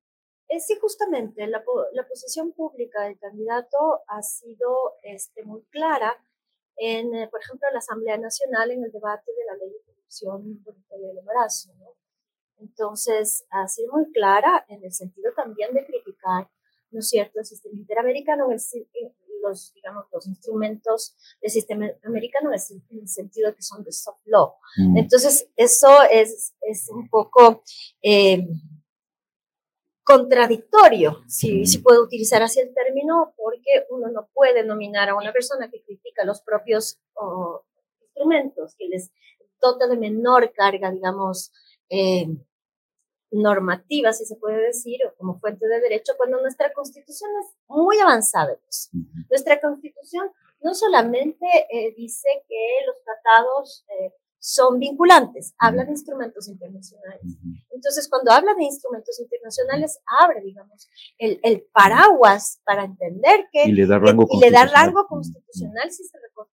Eh, 0.49 0.61
sí, 0.61 0.77
justamente, 0.81 1.47
la, 1.47 1.65
la, 1.93 2.07
posición 2.07 2.53
pública 2.53 3.03
del 3.05 3.19
candidato 3.19 4.03
ha 4.07 4.23
sido 4.23 4.95
este, 5.03 5.43
muy 5.45 5.63
clara 5.71 6.15
en, 6.77 7.15
eh, 7.15 7.29
por 7.29 7.41
ejemplo, 7.41 7.69
la 7.73 7.79
Asamblea 7.79 8.19
Nacional 8.19 8.71
en 8.71 8.85
el 8.85 8.93
debate 8.93 9.33
de 9.37 9.45
la 9.47 9.57
ley 9.57 9.71
de 9.71 9.79
interrupción 9.79 10.63
voluntaria 10.63 11.09
del 11.09 11.19
embarazo. 11.19 11.73
¿no? 11.79 11.95
Entonces, 12.59 13.45
ha 13.51 13.67
sido 13.69 13.93
muy 13.93 14.13
clara 14.13 14.65
en 14.69 14.85
el 14.85 14.93
sentido 14.93 15.33
también 15.35 15.73
de 15.75 15.85
criticar, 15.85 16.49
¿no 16.91 17.01
es 17.01 17.09
cierto?, 17.09 17.41
el 17.41 17.47
sistema 17.47 17.79
interamericano, 17.79 18.51
el, 18.51 18.61
los, 19.45 19.73
digamos, 19.75 20.07
los 20.13 20.27
instrumentos 20.27 21.17
del 21.41 21.51
sistema 21.51 21.87
americano 22.03 22.51
en 22.51 23.01
el 23.01 23.09
sentido 23.09 23.55
que 23.55 23.63
son 23.63 23.85
de 23.85 23.93
soft 23.93 24.21
law. 24.25 24.55
Mm. 24.77 24.99
Entonces, 24.99 25.49
eso 25.57 26.03
es, 26.11 26.55
es 26.63 26.89
un 26.91 27.09
poco 27.09 27.63
eh, 28.03 28.47
contradictorio, 30.05 31.23
si, 31.27 31.65
si 31.67 31.79
puedo 31.79 32.03
utilizar 32.03 32.43
así 32.43 32.61
el 32.61 32.75
término, 32.75 33.33
porque 33.37 33.87
uno 33.91 34.09
no 34.09 34.29
puede 34.35 34.65
nominar 34.65 35.09
a 35.09 35.17
una 35.17 35.33
persona 35.33 35.71
que 35.71 35.83
critica 35.83 36.25
los 36.25 36.43
propios 36.43 36.99
instrumentos, 38.03 38.75
que 38.77 38.89
les 38.89 39.11
dota 39.61 39.87
de 39.89 39.97
menor 39.97 40.53
carga, 40.53 40.91
digamos, 40.91 41.53
eh, 41.89 42.27
normativa, 43.35 44.13
si 44.13 44.25
se 44.25 44.37
puede 44.37 44.61
decir, 44.63 44.99
o 45.07 45.15
como 45.17 45.39
fuente 45.41 45.67
de 45.67 45.81
derecho, 45.81 46.13
cuando 46.17 46.41
nuestra 46.41 46.73
constitución 46.73 47.31
es 47.43 47.57
muy 47.69 47.99
avanzada. 47.99 48.57
Pues. 48.63 48.91
Nuestra 49.29 49.61
constitución 49.61 50.31
no 50.63 50.75
solamente 50.75 51.47
eh, 51.71 51.95
dice 51.97 52.29
que 52.49 52.87
los 52.87 52.97
tratados 53.03 53.85
eh, 53.89 54.13
son 54.39 54.79
vinculantes, 54.79 55.55
habla 55.59 55.85
de 55.85 55.93
instrumentos 55.93 56.49
internacionales. 56.49 57.23
Entonces, 57.71 58.09
cuando 58.09 58.31
habla 58.31 58.55
de 58.55 58.65
instrumentos 58.65 59.19
internacionales, 59.19 59.99
abre, 60.21 60.43
digamos, 60.43 60.89
el, 61.19 61.41
el 61.43 61.63
paraguas 61.73 62.61
para 62.65 62.85
entender 62.85 63.47
que... 63.51 63.65
Y 63.65 63.73
le 63.73 63.87
da 63.87 63.99
rango, 63.99 64.27
y 64.31 64.41
le 64.41 64.51
da 64.51 64.67
rango 64.67 65.07
constitucional 65.07 65.91
si 65.91 66.05
se 66.05 66.19
reconoce 66.19 66.54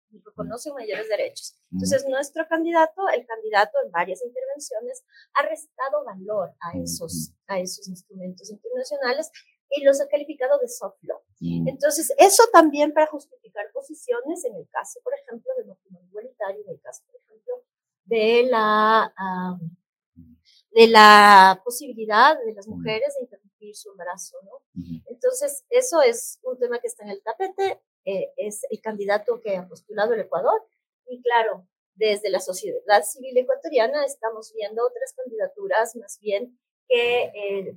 mayores 0.73 1.07
derechos. 1.09 1.55
Entonces, 1.71 2.05
nuestro 2.07 2.47
candidato, 2.47 3.07
el 3.09 3.25
candidato 3.25 3.77
en 3.83 3.91
varias 3.91 4.21
intervenciones, 4.23 5.03
ha 5.33 5.43
restado 5.47 6.03
valor 6.03 6.53
a 6.61 6.77
esos, 6.77 7.33
a 7.47 7.59
esos 7.59 7.87
instrumentos 7.87 8.49
internacionales 8.49 9.31
y 9.69 9.83
los 9.83 10.01
ha 10.01 10.07
calificado 10.07 10.57
de 10.59 10.67
soft 10.67 10.97
law. 11.03 11.21
Entonces, 11.41 12.13
eso 12.17 12.43
también 12.51 12.91
para 12.93 13.07
justificar 13.07 13.65
posiciones 13.73 14.43
en 14.45 14.55
el 14.55 14.67
caso, 14.69 14.99
por 15.03 15.13
ejemplo, 15.13 15.51
del 15.57 15.67
matrimonio 15.67 16.07
igualitario, 16.07 16.63
en 16.65 16.71
el 16.71 16.81
caso, 16.81 17.03
por 17.05 17.15
ejemplo, 17.21 17.63
de 18.05 18.47
la, 18.49 19.13
de 20.71 20.87
la 20.87 21.61
posibilidad 21.63 22.37
de 22.43 22.53
las 22.53 22.67
mujeres 22.67 23.13
de 23.15 23.25
interrumpir 23.25 23.75
su 23.75 23.91
embarazo, 23.91 24.37
¿no? 24.43 24.63
Entonces, 25.05 25.65
eso 25.69 26.01
es 26.01 26.39
un 26.43 26.57
tema 26.57 26.79
que 26.79 26.87
está 26.87 27.03
en 27.03 27.11
el 27.11 27.21
tapete, 27.21 27.81
eh, 28.09 28.33
es 28.37 28.61
el 28.69 28.81
candidato 28.81 29.39
que 29.41 29.55
ha 29.55 29.67
postulado 29.67 30.13
el 30.13 30.21
Ecuador, 30.21 30.61
y 31.07 31.21
claro, 31.21 31.67
desde 31.95 32.29
la 32.29 32.39
sociedad 32.39 33.03
civil 33.03 33.37
ecuatoriana 33.37 34.05
estamos 34.05 34.53
viendo 34.55 34.85
otras 34.85 35.13
candidaturas 35.13 35.95
más 35.95 36.17
bien 36.21 36.57
que 36.87 37.23
eh, 37.23 37.75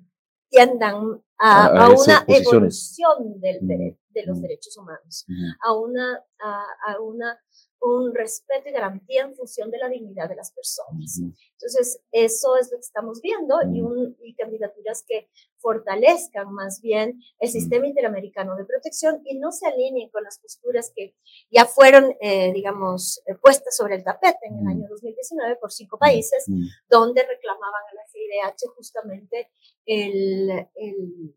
tiendan 0.49 1.23
a, 1.39 1.91
una 1.91 2.25
evolución 2.29 3.41
del, 3.41 3.97
de, 4.13 4.27
los 4.27 4.41
derechos 4.41 4.77
humanos, 4.77 5.27
a 5.65 5.73
una, 5.73 6.25
a, 6.41 6.65
a 6.87 7.01
una 7.01 7.39
un 7.83 8.15
respeto 8.15 8.69
y 8.69 8.73
garantía 8.73 9.23
en 9.23 9.35
función 9.35 9.71
de 9.71 9.79
la 9.79 9.89
dignidad 9.89 10.29
de 10.29 10.37
las 10.37 10.53
personas. 10.53 11.19
Entonces, 11.19 12.01
eso 12.13 12.57
es 12.57 12.71
lo 12.71 12.79
que 12.79 12.85
estamos 12.85 13.21
viendo 13.21 13.57
y, 13.73 13.81
un, 13.81 14.17
y 14.23 14.35
candidaturas 14.35 15.05
que 15.07 15.29
fortalezcan 15.59 16.53
más 16.53 16.81
bien 16.81 17.21
el 17.41 17.49
sistema 17.49 17.87
interamericano 17.87 18.55
de 18.57 18.65
protección 18.65 19.21
y 19.25 19.37
no 19.37 19.51
se 19.51 19.67
alineen 19.67 20.11
con 20.11 20.23
las 20.23 20.39
posturas 20.39 20.93
que 20.95 21.17
ya 21.51 21.67
fueron, 21.67 22.15
eh, 22.21 22.53
digamos, 22.53 23.21
eh, 23.27 23.35
puestas 23.35 23.77
sobre 23.77 23.97
el 23.97 24.05
tapete 24.05 24.47
en 24.47 24.61
el 24.61 24.67
año 24.69 24.87
2019 24.89 25.57
por 25.57 25.73
cinco 25.73 25.99
países, 25.99 26.45
donde 26.89 27.27
reclamaban 27.27 27.83
a 27.91 27.95
la 27.95 28.07
CIDH 28.07 28.69
justamente 28.77 29.51
el, 29.87 30.69
el, 30.77 31.37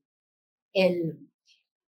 el, 0.74 1.30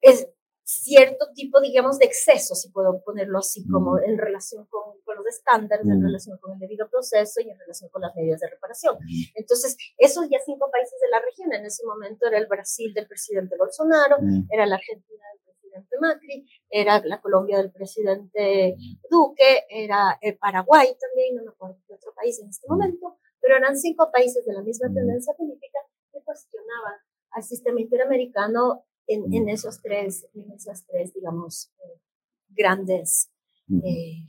el 0.01 0.36
cierto 0.67 1.29
tipo, 1.33 1.61
digamos, 1.61 1.97
de 1.99 2.07
exceso, 2.07 2.57
si 2.57 2.71
puedo 2.71 3.01
ponerlo 3.05 3.39
así, 3.39 3.65
como 3.69 4.01
en 4.01 4.19
relación 4.19 4.67
con, 4.67 5.01
con 5.05 5.17
los 5.17 5.27
estándares, 5.27 5.87
en 5.87 6.03
relación 6.03 6.39
con 6.39 6.55
el 6.55 6.59
debido 6.59 6.91
proceso 6.91 7.41
y 7.41 7.49
en 7.49 7.57
relación 7.57 7.89
con 7.91 8.03
las 8.03 8.15
medidas 8.17 8.41
de 8.41 8.51
reparación. 8.51 8.99
Entonces, 9.37 9.77
esos 9.97 10.29
ya 10.29 10.39
cinco 10.45 10.69
países 10.73 10.99
de 11.01 11.09
la 11.09 11.21
región, 11.21 11.53
en 11.53 11.65
ese 11.65 11.87
momento 11.87 12.27
era 12.27 12.39
el 12.39 12.49
Brasil 12.49 12.93
del 12.93 13.07
presidente 13.07 13.57
Bolsonaro, 13.57 14.17
era 14.51 14.67
la 14.67 14.75
Argentina 14.75 15.23
del 15.33 15.41
presidente 15.45 15.97
Macri, 16.01 16.47
era 16.69 17.01
la 17.05 17.21
Colombia 17.21 17.59
del 17.59 17.71
presidente 17.71 18.75
Duque, 19.09 19.67
era 19.71 20.19
el 20.21 20.37
Paraguay 20.37 20.89
también, 20.99 21.37
no 21.37 21.45
me 21.45 21.51
acuerdo 21.51 21.79
de 21.87 21.95
otro 21.95 22.13
país 22.13 22.41
en 22.41 22.49
este 22.49 22.67
momento, 22.69 23.19
pero 23.41 23.57
eran 23.57 23.77
cinco 23.77 24.11
países 24.11 24.45
de 24.45 24.53
la 24.53 24.63
misma 24.63 24.93
tendencia 24.93 25.33
política 25.35 25.79
que 26.13 26.21
cuestionaban 26.25 26.95
al 27.31 27.43
sistema 27.45 27.81
interamericano 27.81 28.85
en, 29.07 29.33
en, 29.33 29.49
esos 29.49 29.81
tres, 29.81 30.27
en 30.35 30.51
esas 30.53 30.87
tres, 30.87 31.15
digamos, 31.15 31.73
eh, 31.85 32.01
grandes 32.49 33.31
eh, 33.69 34.25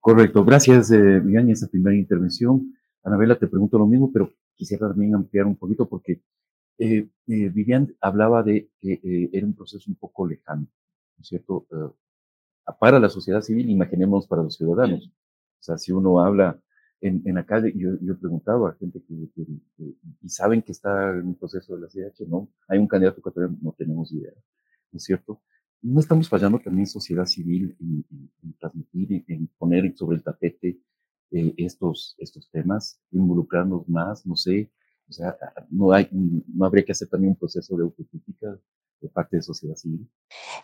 Correcto, 0.00 0.44
gracias, 0.44 0.90
eh, 0.90 1.22
esa 1.48 1.68
primera 1.68 1.96
intervención. 1.96 2.74
Anabela, 3.02 3.38
te 3.38 3.46
pregunto 3.46 3.78
lo 3.78 3.86
mismo, 3.86 4.10
pero 4.12 4.32
quisiera 4.54 4.88
también 4.88 5.14
ampliar 5.14 5.46
un 5.46 5.56
poquito 5.56 5.88
porque 5.88 6.22
eh, 6.78 7.08
eh 7.26 7.48
Vivian 7.48 7.94
hablaba 8.00 8.42
de 8.42 8.70
que 8.80 9.28
era 9.32 9.46
un 9.46 9.54
proceso 9.54 9.90
un 9.90 9.96
poco 9.96 10.26
lejano, 10.26 10.62
¿no 10.62 11.22
es 11.22 11.28
cierto? 11.28 11.66
para 12.78 13.00
la 13.00 13.08
sociedad 13.08 13.40
civil, 13.40 13.70
imaginemos 13.70 14.26
para 14.26 14.42
los 14.42 14.56
ciudadanos. 14.56 15.06
O 15.06 15.62
sea, 15.62 15.78
si 15.78 15.90
uno 15.90 16.20
habla 16.20 16.60
en, 17.00 17.22
en 17.24 17.34
la 17.34 17.46
calle, 17.46 17.72
yo, 17.76 17.90
yo 18.00 18.12
he 18.12 18.16
preguntado 18.16 18.66
a 18.66 18.74
gente 18.74 19.02
que, 19.06 19.14
y 20.22 20.28
saben 20.28 20.62
que 20.62 20.72
está 20.72 21.10
en 21.10 21.34
proceso 21.34 21.76
de 21.76 21.82
la 21.82 21.88
CH, 21.88 22.26
no, 22.28 22.48
hay 22.68 22.78
un 22.78 22.88
candidato 22.88 23.22
que 23.22 23.30
todavía 23.30 23.56
no 23.60 23.72
tenemos 23.72 24.12
idea, 24.12 24.32
¿no 24.92 24.96
es 24.96 25.04
cierto? 25.04 25.40
No 25.80 26.00
estamos 26.00 26.28
fallando 26.28 26.58
también 26.58 26.86
sociedad 26.86 27.26
civil 27.26 27.76
en, 27.80 28.54
transmitir, 28.58 29.24
en 29.28 29.46
poner 29.58 29.96
sobre 29.96 30.16
el 30.16 30.22
tapete 30.24 30.80
eh, 31.30 31.54
estos, 31.56 32.16
estos 32.18 32.50
temas, 32.50 33.00
involucrarnos 33.12 33.88
más, 33.88 34.26
no 34.26 34.34
sé, 34.34 34.70
o 35.08 35.12
sea, 35.12 35.36
no, 35.70 35.92
hay, 35.92 36.08
no 36.12 36.66
habría 36.66 36.84
que 36.84 36.92
hacer 36.92 37.08
también 37.08 37.30
un 37.30 37.38
proceso 37.38 37.76
de 37.76 37.84
autocrítica 37.84 38.58
de 39.00 39.08
parte 39.08 39.36
de 39.36 39.42
sociedad 39.42 39.76
civil. 39.76 40.10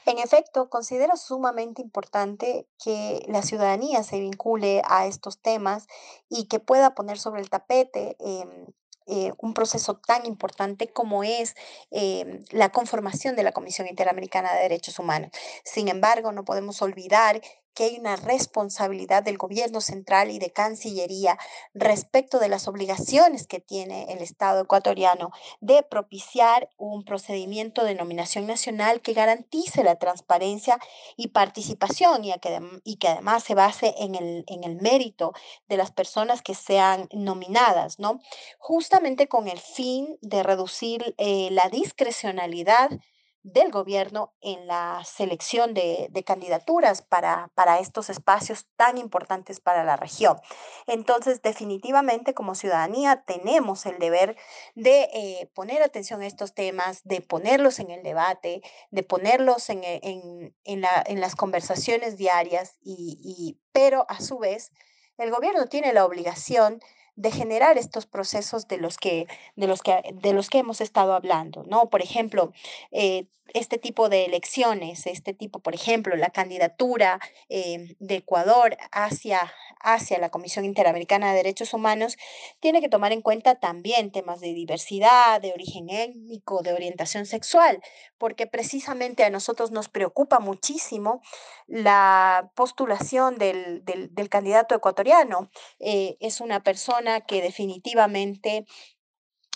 En 0.07 0.19
efecto, 0.19 0.69
considero 0.69 1.17
sumamente 1.17 1.83
importante 1.83 2.67
que 2.83 3.25
la 3.29 3.43
ciudadanía 3.43 4.03
se 4.03 4.21
vincule 4.21 4.83
a 4.87 5.07
estos 5.07 5.41
temas 5.41 5.87
y 6.29 6.47
que 6.47 6.61
pueda 6.61 6.95
poner 6.95 7.19
sobre 7.19 7.41
el 7.41 7.50
tapete 7.50 8.17
em, 8.21 8.67
eh, 9.07 9.33
un 9.38 9.53
proceso 9.53 9.97
tan 9.99 10.25
importante 10.25 10.91
como 10.91 11.25
es 11.25 11.55
em, 11.91 12.43
la 12.50 12.71
conformación 12.71 13.37
de 13.37 13.43
la 13.43 13.53
Comisión 13.53 13.87
Interamericana 13.87 14.55
de 14.55 14.62
Derechos 14.62 14.99
Humanos. 14.99 15.31
Sin 15.62 15.88
embargo, 15.88 16.33
no 16.33 16.45
podemos 16.45 16.81
olvidar 16.81 17.41
que 17.75 17.85
hay 17.85 17.99
una 17.99 18.16
responsabilidad 18.16 19.23
del 19.23 19.38
gobierno 19.38 19.81
central 19.81 20.31
y 20.31 20.38
de 20.38 20.50
Cancillería 20.50 21.38
respecto 21.75 22.38
de 22.38 22.49
las 22.49 22.69
obligaciones 22.69 23.47
que 23.47 23.61
tiene 23.61 24.12
el 24.12 24.19
Estado 24.19 24.62
ecuatoriano 24.62 25.31
de 25.61 25.83
propiciar 25.83 26.71
un 26.76 27.04
procedimiento 27.04 27.85
de 27.85 27.95
nominación 27.95 28.47
nacional 28.47 29.00
que 29.00 29.12
garantice 29.12 29.85
la 29.85 29.97
transparencia 29.97 30.78
y 31.16 31.28
participación 31.28 32.25
y, 32.25 32.33
que, 32.97 33.09
además 33.09 33.45
se 33.45 33.54
base 33.54 33.95
en 33.99 34.14
el, 34.14 34.45
en 34.47 34.64
el 34.64 34.76
mérito 34.81 35.33
de 35.69 35.76
las 35.76 35.90
personas 35.90 36.43
que 36.43 36.54
sean 36.54 37.09
nominadas, 37.12 37.99
¿no? 37.99 38.21
Justamente 38.59 39.28
con 39.28 39.49
el 39.49 39.59
fin 39.59 40.19
de 40.21 40.43
reducir 40.43 41.14
eh, 41.19 41.49
la 41.50 41.69
discrecionalidad 41.69 42.90
del 43.45 43.71
gobierno 43.71 44.33
en 44.41 44.67
la 44.67 45.03
selección 45.05 45.75
de, 45.75 46.11
candidaturas 46.27 47.03
para, 47.03 47.51
para, 47.55 47.79
estos 47.79 48.09
espacios 48.09 48.67
tan 48.77 48.97
importantes 48.97 49.61
para 49.61 49.85
la 49.85 49.97
región. 49.97 50.41
Entonces, 50.87 51.43
definitivamente 51.43 52.33
como 52.33 52.55
ciudadanía 52.55 53.23
tenemos 53.27 53.85
el 53.85 53.99
deber 53.99 54.37
de 54.75 55.11
eh, 55.13 55.51
poner 55.55 55.83
atención 55.83 56.23
a 56.23 56.27
estos 56.27 56.55
temas, 56.55 57.03
de 57.05 57.21
ponerlos 57.21 57.79
en 57.81 57.91
el 57.91 58.03
debate, 58.03 58.63
de 58.91 59.03
ponerlos 59.03 59.69
en, 59.69 59.85
en, 59.85 60.57
en, 60.65 60.81
la, 60.81 61.05
en 61.07 61.21
las 61.21 61.37
conversaciones 61.37 62.17
diarias, 62.17 62.79
y, 62.83 63.59
pero 63.73 64.07
a 64.09 64.21
su 64.21 64.39
vez 64.39 64.73
el 65.19 65.31
gobierno 65.31 65.67
tiene 65.67 65.93
la 65.93 66.07
obligación 66.07 66.81
de 66.81 66.85
generar 67.30 67.78
estos 67.78 68.06
procesos 68.06 68.68
de 68.68 68.78
los 68.78 68.97
que, 68.97 69.26
de 69.56 69.66
los 69.66 69.83
que, 69.83 70.02
de 70.14 70.33
los 70.33 70.50
que 70.50 70.59
hemos 70.59 70.80
estado 70.80 71.14
hablando, 71.14 71.64
¿no? 71.64 71.88
Por 71.90 72.02
ejemplo, 72.02 72.52
eh, 72.90 73.26
este 73.53 73.79
tipo 73.79 74.09
de 74.09 74.25
elecciones, 74.25 75.07
este 75.07 75.35
tipo, 75.35 75.61
por 75.61 75.75
ejemplo, 75.75 76.17
la 76.17 76.31
candidatura 76.31 77.21
eh, 77.49 77.95
de 77.99 78.17
Ecuador 78.17 78.77
hacia, 78.91 79.53
hacia 79.81 80.19
la 80.19 80.31
Comisión 80.31 80.65
Interamericana 80.65 81.31
de 81.31 81.37
Derechos 81.37 81.75
Humanos, 81.75 82.17
tiene 82.61 82.81
que 82.81 82.89
tomar 82.89 83.13
en 83.13 83.21
cuenta 83.21 83.57
también 83.57 84.11
temas 84.11 84.41
de 84.41 84.55
diversidad, 84.55 85.41
de 85.41 85.53
origen 85.53 85.91
étnico, 85.91 86.63
de 86.63 86.73
orientación 86.73 87.27
sexual, 87.27 87.83
porque 88.19 88.47
precisamente 88.47 89.25
a 89.25 89.31
nosotros 89.31 89.71
nos 89.71 89.89
preocupa 89.89 90.41
muchísimo 90.41 91.21
la 91.67 92.51
postulación 92.55 93.37
del, 93.37 93.85
del, 93.85 94.29
candidato 94.29 94.75
ecuatoriano. 94.75 95.51
Eh, 95.79 96.17
es 96.21 96.41
una 96.41 96.63
persona 96.63 97.21
que 97.21 97.43
definitivamente 97.43 98.67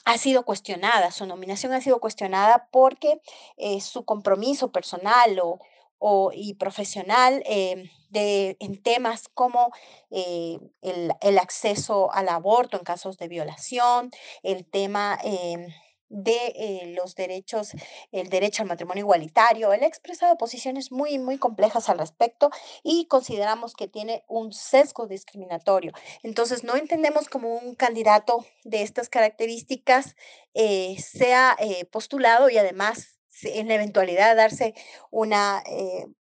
ha 0.08 0.16
sido 0.16 0.42
cuestionada, 0.42 1.10
su 1.10 1.26
nominación 1.26 1.74
ha 1.74 1.82
sido 1.82 2.00
cuestionada 2.00 2.68
porque 2.70 3.20
eh, 3.58 3.82
su 3.82 4.06
compromiso 4.06 4.72
personal 4.72 5.38
o, 5.40 5.60
o 5.98 6.30
y 6.34 6.54
profesional 6.54 7.42
eh, 7.44 7.90
de, 8.08 8.56
en 8.58 8.82
temas 8.82 9.28
como 9.28 9.70
eh, 10.10 10.58
el, 10.80 11.12
el, 11.20 11.38
acceso 11.38 12.10
al 12.10 12.30
aborto 12.30 12.78
en 12.78 12.84
casos 12.84 13.18
de 13.18 13.28
violación, 13.28 14.10
el 14.42 14.64
tema 14.64 15.18
em, 15.22 15.68
de 16.08 16.52
eh, 16.56 16.94
los 16.96 17.14
derechos, 17.14 17.72
el 18.12 18.28
derecho 18.28 18.62
al 18.62 18.68
matrimonio 18.68 19.02
igualitario. 19.02 19.72
Él 19.72 19.82
ha 19.82 19.86
expresado 19.86 20.36
posiciones 20.36 20.90
muy, 20.92 21.18
muy 21.18 21.38
complejas 21.38 21.88
al 21.88 21.98
respecto 21.98 22.50
y 22.82 23.06
consideramos 23.06 23.74
que 23.74 23.88
tiene 23.88 24.24
un 24.28 24.52
sesgo 24.52 25.06
discriminatorio. 25.06 25.92
Entonces, 26.22 26.64
no 26.64 26.76
entendemos 26.76 27.28
como 27.28 27.54
un 27.54 27.74
candidato 27.74 28.44
de 28.64 28.82
estas 28.82 29.08
características 29.08 30.16
eh, 30.54 30.96
sea 31.00 31.56
eh, 31.58 31.84
postulado 31.86 32.50
y 32.50 32.58
además 32.58 33.18
en 33.42 33.68
la 33.68 33.74
eventualidad 33.74 34.34
darse 34.34 34.74
una 35.10 35.62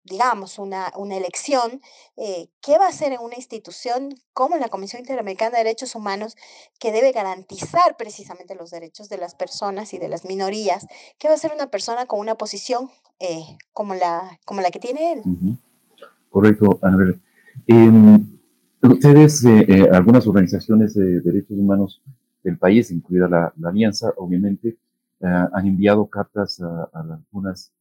digamos, 0.03 0.59
una, 0.59 0.91
una 0.97 1.17
elección, 1.17 1.81
eh, 2.17 2.49
¿qué 2.61 2.77
va 2.77 2.85
a 2.85 2.89
hacer 2.89 3.11
en 3.11 3.19
una 3.21 3.35
institución 3.35 4.15
como 4.33 4.57
la 4.57 4.69
Comisión 4.69 5.01
Interamericana 5.01 5.51
de 5.51 5.63
Derechos 5.63 5.95
Humanos 5.95 6.35
que 6.79 6.91
debe 6.91 7.11
garantizar 7.11 7.97
precisamente 7.97 8.55
los 8.55 8.71
derechos 8.71 9.09
de 9.09 9.17
las 9.17 9.35
personas 9.35 9.93
y 9.93 9.99
de 9.99 10.09
las 10.09 10.25
minorías? 10.25 10.87
¿Qué 11.17 11.27
va 11.27 11.33
a 11.33 11.37
hacer 11.37 11.51
una 11.53 11.67
persona 11.67 12.05
con 12.05 12.19
una 12.19 12.35
posición 12.35 12.89
eh, 13.19 13.43
como, 13.73 13.93
la, 13.93 14.39
como 14.45 14.61
la 14.61 14.71
que 14.71 14.79
tiene 14.79 15.13
él? 15.13 15.21
Correcto, 16.29 16.79
Anabel. 16.81 17.21
Em, 17.67 18.39
ustedes, 18.81 19.43
eh, 19.45 19.89
algunas 19.91 20.25
organizaciones 20.27 20.93
de 20.95 21.19
derechos 21.21 21.57
humanos 21.57 22.01
del 22.43 22.57
país, 22.57 22.89
incluida 22.91 23.27
la, 23.27 23.53
Alianza, 23.63 24.13
obviamente, 24.17 24.77
han 25.21 25.67
enviado 25.67 26.07
cartas 26.07 26.61
a, 26.61 26.89
a 26.93 27.01
algunas 27.01 27.73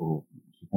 o 0.00 0.24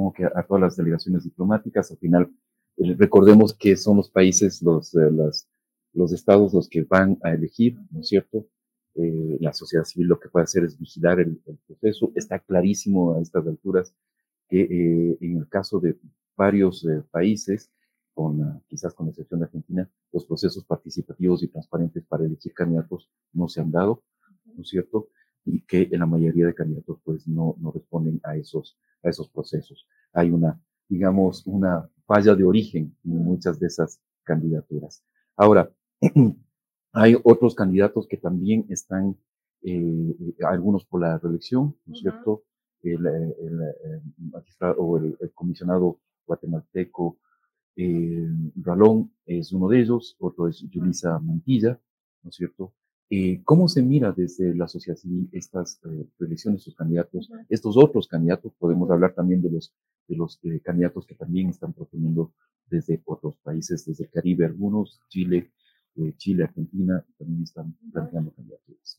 supongo 0.00 0.12
que 0.12 0.24
a 0.24 0.42
todas 0.42 0.62
las 0.62 0.76
delegaciones 0.76 1.24
diplomáticas. 1.24 1.90
Al 1.90 1.98
final, 1.98 2.30
eh, 2.76 2.94
recordemos 2.96 3.54
que 3.54 3.76
son 3.76 3.98
los 3.98 4.10
países, 4.10 4.62
los, 4.62 4.94
eh, 4.94 5.10
los 5.92 6.12
estados 6.12 6.54
los 6.54 6.68
que 6.68 6.82
van 6.82 7.18
a 7.22 7.32
elegir, 7.32 7.78
¿no 7.90 8.00
es 8.00 8.08
cierto? 8.08 8.46
Eh, 8.94 9.38
la 9.40 9.52
sociedad 9.52 9.84
civil 9.84 10.08
lo 10.08 10.18
que 10.18 10.28
puede 10.28 10.44
hacer 10.44 10.64
es 10.64 10.78
vigilar 10.78 11.20
el, 11.20 11.40
proceso. 11.66 12.12
Está 12.14 12.38
clarísimo 12.38 13.14
a 13.14 13.20
estas 13.20 13.46
alturas 13.46 13.94
que 14.48 15.16
en 15.20 15.36
el 15.36 15.48
caso 15.48 15.78
de 15.78 15.96
varios 16.36 16.84
países, 17.12 17.70
con, 18.12 18.60
quizás 18.66 18.92
con 18.94 19.08
excepción 19.08 19.38
de 19.40 19.46
Argentina, 19.46 19.88
los 20.12 20.24
procesos 20.24 20.64
participativos 20.64 21.44
y 21.44 21.48
transparentes 21.48 22.04
para 22.04 22.24
elegir 22.24 22.52
candidatos 22.52 23.08
no 23.32 23.48
se 23.48 23.60
han 23.60 23.70
dado, 23.70 24.02
¿no 24.56 24.62
es 24.62 24.68
cierto? 24.68 25.08
Y 25.44 25.62
que 25.62 25.88
en 25.90 26.00
la 26.00 26.06
mayoría 26.06 26.46
de 26.46 26.54
candidatos 26.54 26.98
pues 27.04 27.26
no, 27.26 27.56
no 27.58 27.72
responden 27.72 28.20
a 28.22 28.36
esos 28.36 28.78
a 29.02 29.08
esos 29.08 29.28
procesos. 29.28 29.86
Hay 30.12 30.30
una, 30.30 30.60
digamos, 30.88 31.46
una 31.46 31.88
falla 32.06 32.34
de 32.34 32.44
origen 32.44 32.96
en 33.04 33.24
muchas 33.24 33.58
de 33.58 33.66
esas 33.66 34.00
candidaturas. 34.24 35.02
Ahora, 35.36 35.70
hay 36.92 37.16
otros 37.22 37.54
candidatos 37.54 38.06
que 38.06 38.16
también 38.16 38.66
están, 38.68 39.16
eh, 39.62 40.14
algunos 40.44 40.84
por 40.84 41.00
la 41.00 41.18
reelección, 41.18 41.76
¿no 41.86 41.94
es 41.94 42.00
cierto? 42.00 42.44
El, 42.82 43.00
magistrado 44.16 44.80
o 44.80 44.96
el, 44.96 45.16
comisionado 45.34 46.00
guatemalteco 46.26 47.18
eh, 47.76 48.26
Ralón 48.56 49.12
es 49.26 49.52
uno 49.52 49.68
de 49.68 49.80
ellos, 49.80 50.16
otro 50.18 50.48
es 50.48 50.60
Yulisa 50.70 51.18
Mantilla, 51.18 51.78
¿no 52.22 52.30
es 52.30 52.36
cierto? 52.36 52.72
Eh, 53.12 53.42
¿Cómo 53.44 53.66
se 53.66 53.82
mira 53.82 54.12
desde 54.12 54.54
la 54.54 54.68
sociedad 54.68 54.96
civil 54.96 55.28
estas 55.32 55.80
eh, 55.84 56.06
elecciones, 56.20 56.60
estos 56.60 56.76
candidatos, 56.76 57.28
estos 57.48 57.76
otros 57.76 58.06
candidatos? 58.06 58.52
Podemos 58.56 58.88
hablar 58.88 59.14
también 59.14 59.42
de 59.42 59.50
los, 59.50 59.74
de 60.06 60.16
los 60.16 60.38
eh, 60.44 60.60
candidatos 60.60 61.06
que 61.06 61.16
también 61.16 61.48
están 61.48 61.72
proponiendo 61.72 62.32
desde 62.66 63.02
otros 63.04 63.36
países, 63.38 63.84
desde 63.84 64.04
el 64.04 64.10
Caribe 64.10 64.46
algunos, 64.46 65.00
Chile, 65.08 65.50
eh, 65.96 66.12
Chile, 66.18 66.44
Argentina, 66.44 67.04
también 67.18 67.42
están 67.42 67.76
planteando 67.92 68.32
candidaturas. 68.32 68.96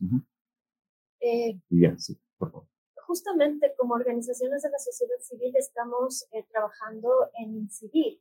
Bien, 1.69 1.97
sí, 1.97 2.19
por 2.37 2.51
favor. 2.51 2.67
Justamente 3.07 3.73
como 3.77 3.93
organizaciones 3.93 4.61
de 4.61 4.71
la 4.71 4.79
sociedad 4.79 5.19
civil 5.21 5.53
estamos 5.55 6.27
trabajando 6.51 7.29
en 7.39 7.55
incidir 7.55 8.19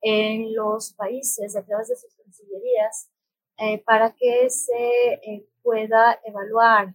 en 0.00 0.54
los 0.54 0.94
países 0.94 1.56
a 1.56 1.64
través 1.64 1.88
de 1.88 1.96
sus 1.96 2.14
cancillerías 2.14 3.10
eh, 3.58 3.82
para 3.84 4.14
que 4.14 4.50
se 4.50 4.74
eh, 4.74 5.48
pueda 5.62 6.20
evaluar 6.24 6.94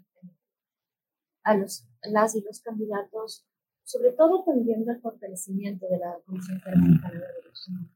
a 1.44 1.56
los, 1.56 1.88
las 2.04 2.36
y 2.36 2.42
los 2.42 2.62
candidatos, 2.62 3.48
sobre 3.84 4.12
todo 4.12 4.44
tendiendo 4.44 4.92
al 4.92 5.02
fortalecimiento 5.02 5.88
de 5.90 5.98
la 5.98 6.20
Comisión 6.24 6.58
Interamericana 6.58 7.20
de 7.20 7.34
Derechos 7.34 7.68
Humanos. 7.68 7.92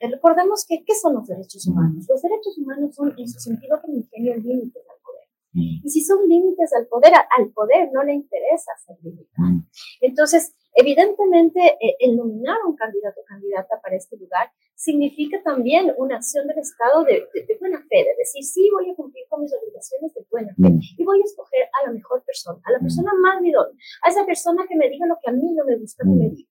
Eh, 0.00 0.10
recordemos 0.10 0.66
que, 0.66 0.84
¿qué 0.84 0.94
son 0.96 1.14
los 1.14 1.28
derechos 1.28 1.64
humanos? 1.68 2.06
Los 2.08 2.20
derechos 2.22 2.58
humanos 2.58 2.94
son, 2.94 3.14
en 3.16 3.28
su 3.28 3.38
sentido 3.38 3.80
ingenio 3.86 4.34
límites 4.34 4.82
al 4.90 5.00
poder. 5.00 5.28
Y 5.52 5.88
si 5.88 6.04
son 6.04 6.28
límites 6.28 6.72
al 6.74 6.88
poder, 6.88 7.12
al 7.14 7.50
poder 7.52 7.90
no 7.92 8.02
le 8.02 8.14
interesa 8.14 8.72
ser 8.84 8.96
limitado. 9.00 9.62
Entonces, 10.00 10.54
evidentemente, 10.74 11.78
el 12.00 12.16
nominar 12.16 12.58
a 12.62 12.68
un 12.68 12.74
candidato 12.74 13.20
o 13.20 13.24
candidata 13.24 13.80
para 13.80 13.96
este 13.96 14.16
lugar 14.16 14.50
significa 14.76 15.42
también 15.42 15.92
una 15.96 16.16
acción 16.16 16.46
del 16.46 16.58
Estado 16.58 17.02
de, 17.04 17.26
buena 17.58 17.78
fe, 17.88 18.04
de 18.04 18.14
decir, 18.18 18.44
sí, 18.44 18.68
voy 18.70 18.90
a 18.90 18.94
cumplir 18.94 19.24
con 19.28 19.40
mis 19.40 19.52
obligaciones 19.54 20.12
de 20.14 20.24
buena 20.30 20.54
fe 20.54 20.68
mm. 20.68 20.80
y 20.98 21.04
voy 21.04 21.18
a 21.20 21.24
escoger 21.24 21.64
a 21.80 21.86
la 21.86 21.92
mejor 21.92 22.22
persona, 22.24 22.60
a 22.62 22.72
la 22.72 22.78
mm. 22.78 22.82
persona 22.82 23.12
más 23.20 23.42
idónea, 23.42 23.74
a 24.02 24.10
esa 24.10 24.26
persona 24.26 24.66
que 24.68 24.76
me 24.76 24.90
diga 24.90 25.06
lo 25.06 25.16
que 25.22 25.30
a 25.30 25.32
mí 25.32 25.50
no 25.54 25.64
me 25.64 25.76
gusta 25.76 26.04
que 26.04 26.10
me 26.10 26.28
mm. 26.28 26.34
diga. 26.34 26.50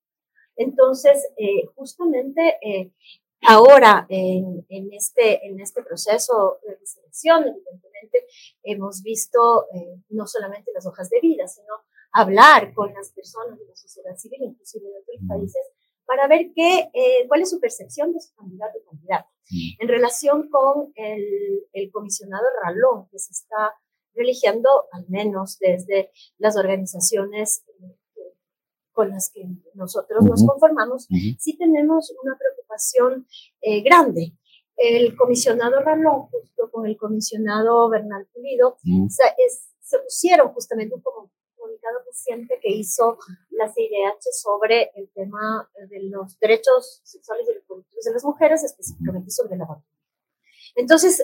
Entonces, 0.58 1.28
eh, 1.38 1.68
justamente 1.76 2.58
eh, 2.62 2.92
ahora 3.44 4.08
en, 4.10 4.66
en, 4.70 4.92
este, 4.94 5.46
en 5.46 5.60
este 5.60 5.84
proceso 5.84 6.58
de 6.66 6.78
selección, 6.84 7.44
evidentemente, 7.44 8.26
hemos 8.64 9.04
visto 9.04 9.68
eh, 9.76 10.02
no 10.10 10.26
solamente 10.26 10.72
las 10.74 10.88
hojas 10.88 11.10
de 11.12 11.20
vida, 11.22 11.48
sino 11.48 11.74
hablar 12.12 12.74
con 12.74 12.92
las 12.94 13.12
personas 13.12 13.60
de 13.60 13.66
la 13.66 13.76
sociedad 13.76 14.16
civil, 14.16 14.40
inclusive 14.42 14.88
de 14.88 14.98
otros 14.98 15.20
países, 15.28 15.62
para 16.06 16.28
ver 16.28 16.52
qué, 16.56 16.90
eh, 16.94 17.28
cuál 17.28 17.42
es 17.42 17.50
su 17.50 17.60
percepción 17.60 18.14
de 18.14 18.20
su 18.20 18.34
candidato 18.36 18.80
o 18.80 18.90
candidata. 18.90 19.30
En 19.80 19.88
relación 19.88 20.50
con 20.50 20.92
el, 20.96 21.68
el 21.74 21.92
comisionado 21.92 22.44
Ralón, 22.64 23.08
que 23.12 23.20
se 23.20 23.32
está 23.32 23.74
religiendo, 24.16 24.70
al 24.92 25.06
menos 25.08 25.60
desde 25.60 26.12
las 26.38 26.58
organizaciones 26.58 27.64
eh, 27.68 27.96
con 28.92 29.10
las 29.10 29.30
que 29.30 29.46
nosotros 29.74 30.24
nos 30.24 30.46
conformamos, 30.46 31.08
sí 31.38 31.58
tenemos 31.58 32.14
una 32.24 32.38
preocupación 32.38 33.28
eh, 33.62 33.82
grande. 33.82 34.34
El 34.78 35.16
comisionado 35.16 35.82
Ralón, 35.82 36.28
justo 36.28 36.72
con 36.72 36.86
el 36.86 36.98
comisionado 36.98 37.90
Bernal 37.90 38.26
Pulido, 38.34 38.78
se 39.82 40.00
pusieron 40.00 40.50
justamente 40.54 40.96
poco 40.98 41.30
comunicado 41.86 42.04
reciente 42.06 42.60
que 42.62 42.72
hizo 42.72 43.18
la 43.52 43.72
CIDH 43.72 44.22
sobre 44.32 44.92
el 44.96 45.10
tema 45.14 45.70
de 45.90 46.04
los 46.04 46.40
derechos 46.40 47.02
sexuales 47.04 47.48
y 47.50 47.54
reproductivos 47.54 48.06
de 48.06 48.14
las 48.14 48.24
mujeres, 48.24 48.64
específicamente 48.64 49.32
sobre 49.32 49.58
la 49.58 49.66
aborto. 49.66 49.86
Entonces, 50.76 51.22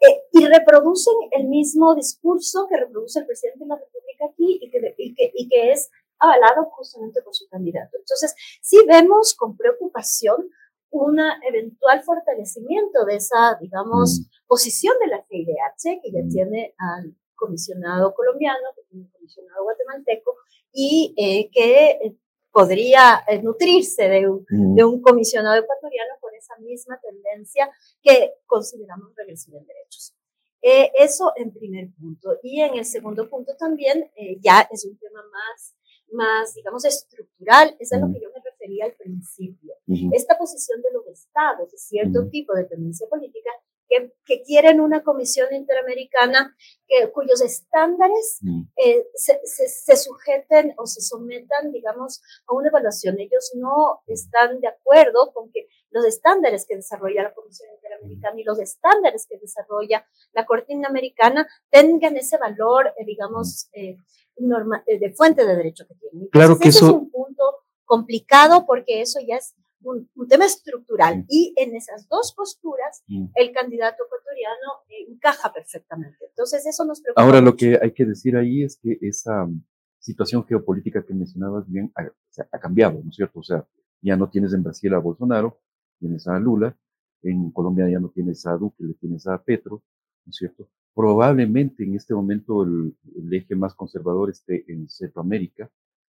eh, 0.00 0.22
y 0.32 0.46
reproducen 0.46 1.14
el 1.32 1.46
mismo 1.48 1.94
discurso 1.94 2.66
que 2.68 2.78
reproduce 2.78 3.20
el 3.20 3.26
presidente 3.26 3.64
de 3.64 3.68
la 3.68 3.76
República 3.76 4.26
aquí 4.26 4.58
y 4.60 4.70
que, 4.70 4.94
y 4.96 5.14
que, 5.14 5.32
y 5.34 5.48
que 5.48 5.72
es 5.72 5.90
avalado 6.18 6.64
justamente 6.70 7.22
por 7.22 7.34
su 7.34 7.48
candidato. 7.48 7.96
Entonces, 7.96 8.34
sí 8.60 8.78
vemos 8.86 9.34
con 9.34 9.56
preocupación 9.56 10.50
un 10.90 11.20
eventual 11.46 12.02
fortalecimiento 12.02 13.04
de 13.04 13.16
esa, 13.16 13.56
digamos, 13.60 14.20
mm. 14.20 14.46
posición 14.46 14.94
de 15.00 15.08
la 15.08 15.24
CIDH, 15.28 16.00
que 16.02 16.12
ya 16.12 16.26
tiene 16.28 16.74
al 16.78 17.14
comisionado 17.38 18.12
colombiano, 18.12 18.58
un 18.90 19.08
comisionado 19.08 19.64
guatemalteco, 19.64 20.36
y 20.72 21.14
eh, 21.16 21.48
que 21.50 21.90
eh, 21.90 22.16
podría 22.52 23.24
eh, 23.28 23.40
nutrirse 23.42 24.08
de 24.08 24.28
un, 24.28 24.44
de 24.74 24.84
un, 24.84 25.00
comisionado 25.00 25.56
ecuatoriano 25.56 26.14
con 26.20 26.34
esa 26.34 26.56
misma 26.58 27.00
tendencia 27.00 27.70
que 28.02 28.34
consideramos 28.46 29.14
regresiva 29.16 29.58
en 29.58 29.66
derechos. 29.66 30.14
eso 30.60 31.32
en 31.36 31.52
primer 31.52 31.88
punto. 31.94 32.36
Y 32.42 32.60
en 32.60 32.74
el 32.76 32.84
segundo 32.84 33.28
punto 33.30 33.56
también, 33.56 34.10
ya 34.40 34.68
es 34.70 34.84
un 34.84 34.98
tema 34.98 35.22
más 35.22 35.74
más, 36.12 36.54
digamos, 36.54 36.84
estructural, 36.84 37.76
es 37.78 37.92
a 37.92 37.98
lo 37.98 38.06
que 38.12 38.20
yo 38.20 38.28
me 38.34 38.42
refería 38.42 38.86
al 38.86 38.94
principio. 38.94 39.74
Esta 40.12 40.38
posición 40.38 40.80
de 40.82 40.92
los 40.92 41.06
estados, 41.06 41.70
de 41.70 41.78
cierto 41.78 42.28
tipo 42.28 42.54
de 42.54 42.64
tendencia 42.64 43.06
política, 43.08 43.50
que, 43.88 44.12
que, 44.24 44.42
quieren 44.42 44.80
una 44.80 45.02
comisión 45.02 45.52
interamericana 45.52 46.56
que, 46.86 47.10
cuyos 47.12 47.40
estándares 47.40 48.40
eh, 48.76 49.06
se, 49.14 49.40
se, 49.44 49.96
sujeten 49.96 50.74
o 50.76 50.86
se 50.86 51.00
sometan, 51.00 51.72
digamos, 51.72 52.22
a 52.46 52.54
una 52.54 52.68
evaluación. 52.68 53.18
Ellos 53.18 53.52
no 53.56 54.02
están 54.06 54.60
de 54.60 54.68
acuerdo 54.68 55.32
con 55.32 55.50
que 55.50 55.68
los 55.90 56.04
estándares 56.04 56.66
que 56.66 56.76
desarrolla 56.76 57.22
la 57.22 57.34
Comisión 57.34 57.70
Interamericana 57.74 58.40
y 58.40 58.44
los 58.44 58.58
estándares 58.58 59.26
que 59.28 59.38
desarrolla 59.38 60.06
la 60.32 60.44
Corte 60.46 60.72
Interamericana 60.72 61.48
tengan 61.70 62.16
ese 62.16 62.36
valor, 62.36 62.92
eh, 62.96 63.04
digamos, 63.04 63.68
eh, 63.72 63.96
norma, 64.36 64.84
de 64.86 65.12
fuente 65.14 65.44
de 65.44 65.56
derecho 65.56 65.84
que 65.86 65.94
tienen. 65.94 66.28
claro 66.28 66.58
que 66.58 66.68
eso 66.68 66.86
es 66.86 66.92
un 66.92 67.10
punto 67.10 67.42
complicado 67.84 68.66
porque 68.66 69.00
eso 69.00 69.18
ya 69.26 69.36
es 69.36 69.54
un, 69.82 70.08
tema 70.28 70.44
estructural. 70.44 71.24
Y 71.28 71.54
en 71.56 71.74
esas 71.76 72.08
dos 72.08 72.32
posturas, 72.36 73.02
el 73.08 73.52
candidato 73.52 74.04
ecuatoriano 74.04 74.82
encaja 75.08 75.52
perfectamente. 75.52 76.26
Entonces, 76.28 76.66
eso 76.66 76.84
nos 76.84 77.00
preocupa. 77.00 77.22
Ahora, 77.22 77.40
lo 77.40 77.56
que 77.56 77.78
hay 77.80 77.92
que 77.92 78.04
decir 78.04 78.36
ahí 78.36 78.62
es 78.62 78.78
que 78.80 78.98
esa 79.00 79.44
um, 79.44 79.62
situación 79.98 80.44
geopolítica 80.44 81.04
que 81.04 81.14
mencionabas 81.14 81.68
bien 81.68 81.92
ha, 81.96 82.10
ha, 82.52 82.58
cambiado, 82.58 83.00
¿no 83.02 83.10
es 83.10 83.16
cierto? 83.16 83.40
O 83.40 83.42
sea, 83.42 83.66
ya 84.00 84.16
no 84.16 84.28
tienes 84.28 84.52
en 84.52 84.62
Brasil 84.62 84.94
a 84.94 84.98
Bolsonaro, 84.98 85.60
tienes 85.98 86.26
a 86.28 86.38
Lula, 86.38 86.76
en 87.22 87.50
Colombia 87.50 87.88
ya 87.88 87.98
no 87.98 88.10
tienes 88.10 88.46
a 88.46 88.52
Duque, 88.56 88.84
le 88.84 88.94
tienes 88.94 89.26
a 89.26 89.42
Petro, 89.42 89.82
¿no 90.24 90.30
es 90.30 90.36
cierto? 90.36 90.68
Probablemente 90.94 91.84
en 91.84 91.94
este 91.94 92.14
momento 92.14 92.62
el, 92.62 92.96
el 93.16 93.34
eje 93.34 93.54
más 93.54 93.74
conservador 93.74 94.30
esté 94.30 94.64
en 94.68 94.88
Centroamérica, 94.88 95.70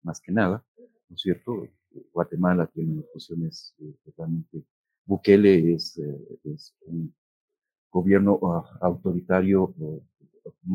más 0.02 0.20
que 0.20 0.32
nada, 0.32 0.64
¿no 0.76 1.14
es 1.14 1.20
cierto? 1.20 1.68
Guatemala 2.12 2.66
tiene 2.66 3.02
posiciones 3.12 3.74
eh, 3.80 3.94
totalmente. 4.04 4.62
Bukele 5.04 5.74
es, 5.74 5.98
eh, 5.98 6.38
es 6.44 6.74
un 6.82 7.14
gobierno 7.90 8.38
ah, 8.42 8.78
autoritario 8.82 9.74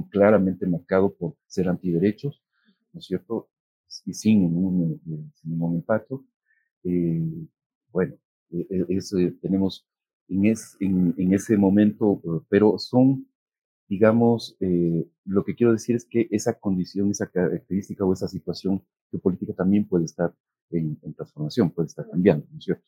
claramente 0.10 0.65
marcado 0.65 1.13
por 1.13 1.36
ser 1.45 1.69
antiderechos, 1.69 2.41
¿no 2.91 2.99
es 2.99 3.06
cierto? 3.06 3.49
Y 4.06 4.13
sin 4.13 4.41
ningún, 4.41 5.02
eh, 5.08 5.32
sin 5.36 5.52
ningún 5.52 5.76
impacto. 5.76 6.26
bueno, 7.91 8.15
es, 8.49 9.15
tenemos 9.41 9.88
en, 10.28 10.45
es, 10.45 10.76
en, 10.80 11.13
en, 11.17 11.34
ese 11.34 11.58
momento, 11.58 12.21
pero 12.49 12.78
son, 12.80 13.28
digamos, 13.93 14.58
lo 15.25 15.43
que 15.43 15.53
quiero 15.53 15.71
decir 15.71 15.95
es 15.95 16.06
que 16.06 16.27
esa 16.32 16.53
condición, 16.60 17.12
esa 17.12 17.27
característica 17.27 18.03
o 18.03 18.12
esa 18.12 18.27
situación 18.27 18.84
geopolítica 19.12 19.53
también 19.53 19.88
puede 19.88 20.06
estar 20.06 20.34
en, 20.71 20.97
transformación, 21.13 21.69
puede 21.69 21.88
estar 21.89 22.10
cambiando, 22.10 22.47
¿no 22.51 22.58
es 22.58 22.65
cierto? 22.65 22.84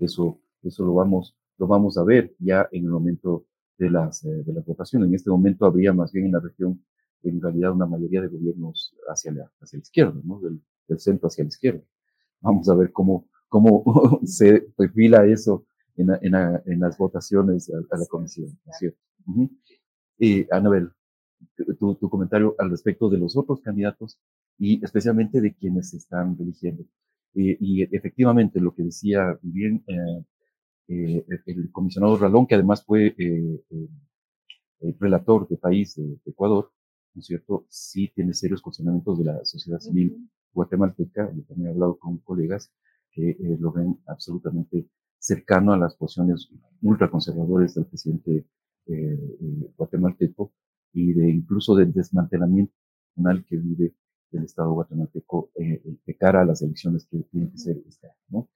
Eso, 0.00 0.40
eso 0.64 0.84
lo, 0.84 0.94
vamos, 0.94 1.36
lo 1.58 1.68
vamos 1.68 1.96
a 1.96 2.02
ver 2.02 2.34
ya 2.40 2.68
en 2.72 2.84
el 2.86 2.90
momento 2.90 3.46
de 3.78 3.88
las, 3.88 4.24
eh, 4.24 4.42
de 4.44 4.52
las 4.52 4.66
votaciones. 4.66 5.08
En 5.08 5.14
este 5.14 5.30
momento 5.30 5.64
habría 5.64 5.92
más 5.92 6.10
bien 6.10 6.26
en 6.26 6.32
la 6.32 6.40
región, 6.40 6.84
en 7.22 7.40
realidad, 7.40 7.70
una 7.72 7.86
mayoría 7.86 8.20
de 8.20 8.26
gobiernos 8.26 8.96
hacia 9.08 9.30
la, 9.30 9.52
hacia 9.60 9.76
la 9.76 9.82
izquierda, 9.82 10.20
¿no? 10.24 10.40
Del, 10.40 10.60
del 10.88 10.98
centro 10.98 11.28
hacia 11.28 11.44
la 11.44 11.48
izquierda. 11.48 11.82
Vamos 12.40 12.68
a 12.68 12.74
ver 12.74 12.90
cómo, 12.90 13.28
cómo 13.48 13.84
se 14.24 14.62
perfila 14.76 15.24
eso 15.24 15.66
en, 15.96 16.10
en, 16.20 16.34
en 16.34 16.80
las 16.80 16.98
votaciones 16.98 17.70
a, 17.70 17.96
la 17.96 18.06
comisión, 18.06 18.58
¿no 18.64 18.72
es 18.72 18.78
cierto? 18.78 18.98
Anabel, 20.50 20.90
tu, 21.78 21.94
tu, 21.94 22.10
comentario 22.10 22.54
al 22.58 22.70
respecto 22.70 23.08
de 23.08 23.18
los 23.18 23.36
otros 23.36 23.60
candidatos 23.60 24.18
y 24.58 24.84
especialmente 24.84 25.40
de 25.40 25.54
quienes 25.54 25.90
se 25.90 25.98
están 25.98 26.36
eligiendo. 26.40 26.84
Eh, 27.34 27.56
y 27.60 27.82
efectivamente, 27.96 28.60
lo 28.60 28.74
que 28.74 28.82
decía 28.82 29.38
bien 29.42 29.84
eh, 29.86 30.24
eh, 30.88 31.26
el 31.46 31.70
comisionado 31.70 32.16
Ralón, 32.16 32.46
que 32.46 32.54
además 32.54 32.84
fue 32.84 33.14
el 33.18 34.96
relator 34.98 35.46
de 35.48 35.56
país 35.56 35.94
de, 35.96 36.18
Ecuador, 36.26 36.72
¿no 37.14 37.20
es 37.20 37.26
cierto? 37.26 37.66
Sí 37.68 38.10
tiene 38.14 38.34
serios 38.34 38.62
cuestionamientos 38.62 39.18
de 39.18 39.24
la 39.24 39.44
sociedad 39.44 39.80
civil 39.80 40.28
guatemalteca. 40.52 41.30
Yo 41.34 41.42
también 41.44 41.68
he 41.68 41.72
hablado 41.72 41.98
con 41.98 42.18
colegas 42.18 42.72
que 43.12 43.36
lo 43.60 43.72
ven 43.72 43.98
absolutamente 44.06 44.88
cercano 45.18 45.72
a 45.72 45.76
las 45.76 45.96
posiciones 45.96 46.48
ultraconservadoras 46.82 47.74
del 47.74 47.86
presidente 47.86 48.46
guatemalteco 49.76 50.52
y 50.92 51.12
de 51.12 51.30
incluso 51.30 51.74
del 51.74 51.92
desmantelamiento 51.92 52.74
que 53.48 53.56
vive 53.56 53.94
del 54.30 54.44
Estado 54.44 54.72
guatemalteco 54.72 55.50
eh, 55.56 55.82
de 56.06 56.16
cara 56.16 56.42
a 56.42 56.44
las 56.44 56.62
elecciones 56.62 57.06
que 57.10 57.18
tienen 57.30 57.50
que 57.50 57.58
ser 57.58 57.76
este 57.86 58.06
año. 58.06 58.16
¿no? 58.28 58.48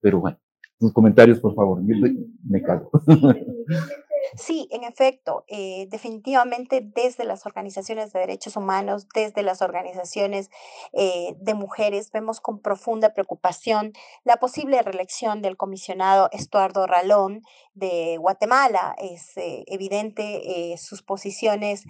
pero 0.00 0.20
bueno, 0.20 0.38
sus 0.78 0.92
comentarios, 0.92 1.40
por 1.40 1.54
favor, 1.54 1.82
me, 1.82 2.14
me 2.44 2.62
callo. 2.62 2.90
Sí, 4.36 4.68
en 4.70 4.84
efecto, 4.84 5.44
eh, 5.46 5.86
definitivamente 5.90 6.80
desde 6.82 7.24
las 7.24 7.46
organizaciones 7.46 8.12
de 8.12 8.20
derechos 8.20 8.56
humanos, 8.56 9.06
desde 9.14 9.42
las 9.42 9.62
organizaciones 9.62 10.50
eh, 10.92 11.36
de 11.38 11.54
mujeres, 11.54 12.10
vemos 12.10 12.40
con 12.40 12.60
profunda 12.60 13.12
preocupación 13.12 13.92
la 14.24 14.38
posible 14.38 14.82
reelección 14.82 15.40
del 15.40 15.56
comisionado 15.56 16.30
Estuardo 16.32 16.86
Ralón 16.86 17.42
de 17.74 18.16
Guatemala. 18.18 18.94
Es 18.98 19.36
eh, 19.36 19.64
evidente 19.66 20.76
sus 20.78 21.02
posiciones 21.02 21.84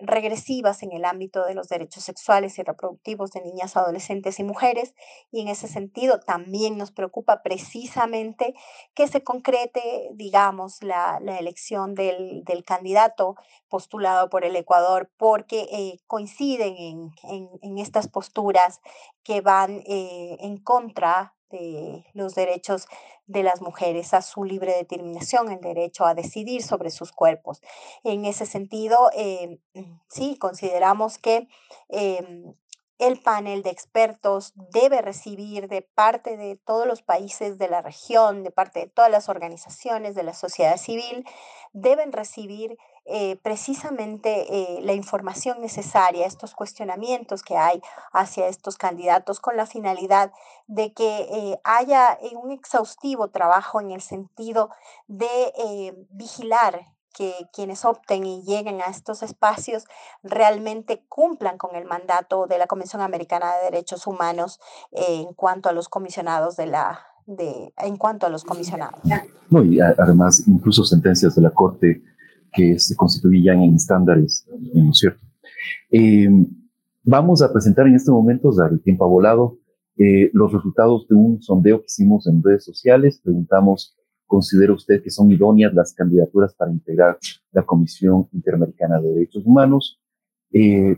regresivas 0.00 0.82
en 0.82 0.92
el 0.92 1.04
ámbito 1.04 1.44
de 1.44 1.54
los 1.54 1.68
derechos 1.68 2.04
sexuales 2.04 2.58
y 2.58 2.62
reproductivos 2.62 3.30
de 3.32 3.42
niñas, 3.42 3.76
adolescentes 3.76 4.38
y 4.38 4.44
mujeres. 4.44 4.94
Y 5.30 5.40
en 5.40 5.48
ese 5.48 5.68
sentido 5.68 6.20
también 6.20 6.78
nos 6.78 6.92
preocupa 6.92 7.42
precisamente 7.42 8.54
que 8.94 9.08
se 9.08 9.22
concrete, 9.22 10.10
digamos, 10.14 10.82
la, 10.82 11.18
la 11.20 11.38
elección 11.38 11.94
del, 11.94 12.44
del 12.44 12.64
candidato 12.64 13.36
postulado 13.68 14.28
por 14.28 14.44
el 14.44 14.56
Ecuador 14.56 15.10
porque 15.16 15.66
eh, 15.70 16.00
coinciden 16.06 16.76
en, 17.22 17.48
en, 17.62 17.78
estas 17.78 18.08
posturas 18.08 18.80
que 19.22 19.40
van 19.40 19.82
eh, 19.86 20.36
en 20.40 20.58
contra 20.58 21.34
de 21.50 22.04
los 22.14 22.34
derechos 22.34 22.86
de 23.26 23.42
las 23.42 23.60
mujeres 23.60 24.14
a 24.14 24.22
su 24.22 24.44
libre 24.44 24.74
determinación, 24.74 25.50
el 25.50 25.60
derecho 25.60 26.04
a 26.04 26.14
decidir 26.14 26.62
sobre 26.62 26.90
sus 26.90 27.12
cuerpos. 27.12 27.62
En 28.02 28.24
ese 28.24 28.46
sentido, 28.46 29.10
eh, 29.14 29.58
sí, 30.08 30.36
consideramos 30.38 31.18
que 31.18 31.48
em, 31.88 32.54
el 32.98 33.18
panel 33.18 33.62
de 33.62 33.70
expertos 33.70 34.52
debe 34.72 35.00
recibir 35.00 35.68
de 35.68 35.80
parte 35.80 36.36
de 36.36 36.56
todos 36.56 36.86
los 36.86 37.02
países 37.02 37.56
de 37.56 37.68
la 37.68 37.80
región, 37.80 38.42
de 38.42 38.50
parte 38.50 38.80
de 38.80 38.88
todas 38.88 39.10
las 39.10 39.28
organizaciones 39.28 40.14
de 40.14 40.22
la 40.22 40.34
sociedad 40.34 40.76
civil, 40.76 41.24
deben 41.72 42.12
recibir 42.12 42.76
eh, 43.12 43.36
precisamente 43.42 44.46
eh, 44.54 44.80
la 44.82 44.92
información 44.92 45.60
necesaria, 45.60 46.26
estos 46.26 46.54
cuestionamientos 46.54 47.42
que 47.42 47.56
hay 47.56 47.82
hacia 48.12 48.46
estos 48.46 48.78
candidatos 48.78 49.40
con 49.40 49.56
la 49.56 49.66
finalidad 49.66 50.30
de 50.68 50.92
que 50.92 51.22
eh, 51.22 51.60
haya 51.64 52.16
un 52.40 52.52
exhaustivo 52.52 53.26
trabajo 53.28 53.80
en 53.80 53.90
el 53.90 54.00
sentido 54.00 54.70
de 55.08 55.92
vigilar 56.10 56.86
que 57.12 57.34
quienes 57.52 57.84
opten 57.84 58.24
y 58.24 58.44
lleguen 58.44 58.80
a 58.80 58.84
estos 58.90 59.24
espacios 59.24 59.86
realmente 60.22 61.04
cumplan 61.08 61.58
con 61.58 61.74
el 61.74 61.86
mandato 61.86 62.46
de 62.46 62.58
la 62.58 62.68
Convención 62.68 63.02
Americana 63.02 63.56
de 63.56 63.64
Derechos 63.64 64.06
Humanos 64.06 64.60
en 64.92 65.34
cuanto 65.34 65.68
a 65.68 65.72
los 65.72 65.88
comisionados 65.88 66.56
de 66.56 66.66
la 66.66 67.00
de 67.26 67.72
en 67.78 67.96
cuanto 67.96 68.26
a 68.26 68.28
los 68.28 68.44
comisionados. 68.44 69.00
No, 69.50 69.64
y 69.64 69.80
además 69.80 70.44
incluso 70.46 70.84
sentencias 70.84 71.34
de 71.34 71.42
la 71.42 71.50
Corte 71.50 72.02
que 72.52 72.78
se 72.78 72.96
constituían 72.96 73.62
en 73.62 73.74
estándares, 73.74 74.46
¿no 74.74 74.90
es 74.90 74.98
cierto? 74.98 75.20
Em, 75.90 76.46
vamos 77.02 77.42
a 77.42 77.52
presentar 77.52 77.86
en 77.86 77.94
este 77.94 78.10
momento, 78.10 78.52
dar 78.52 78.72
el 78.72 78.80
tiempo 78.80 79.04
ha 79.04 79.08
volado, 79.08 79.58
eh, 79.96 80.30
los 80.32 80.52
resultados 80.52 81.06
de 81.08 81.14
un 81.14 81.42
sondeo 81.42 81.80
que 81.80 81.86
hicimos 81.86 82.26
en 82.26 82.42
redes 82.42 82.64
sociales. 82.64 83.20
Preguntamos 83.22 83.96
¿Considera 84.30 84.72
usted 84.72 85.02
que 85.02 85.10
son 85.10 85.28
idóneas 85.32 85.74
las 85.74 85.92
candidaturas 85.92 86.54
para 86.54 86.70
integrar 86.70 87.18
la 87.50 87.64
Comisión 87.64 88.28
Interamericana 88.32 89.00
de 89.00 89.08
Derechos 89.08 89.44
Humanos? 89.44 90.00
Eh, 90.52 90.96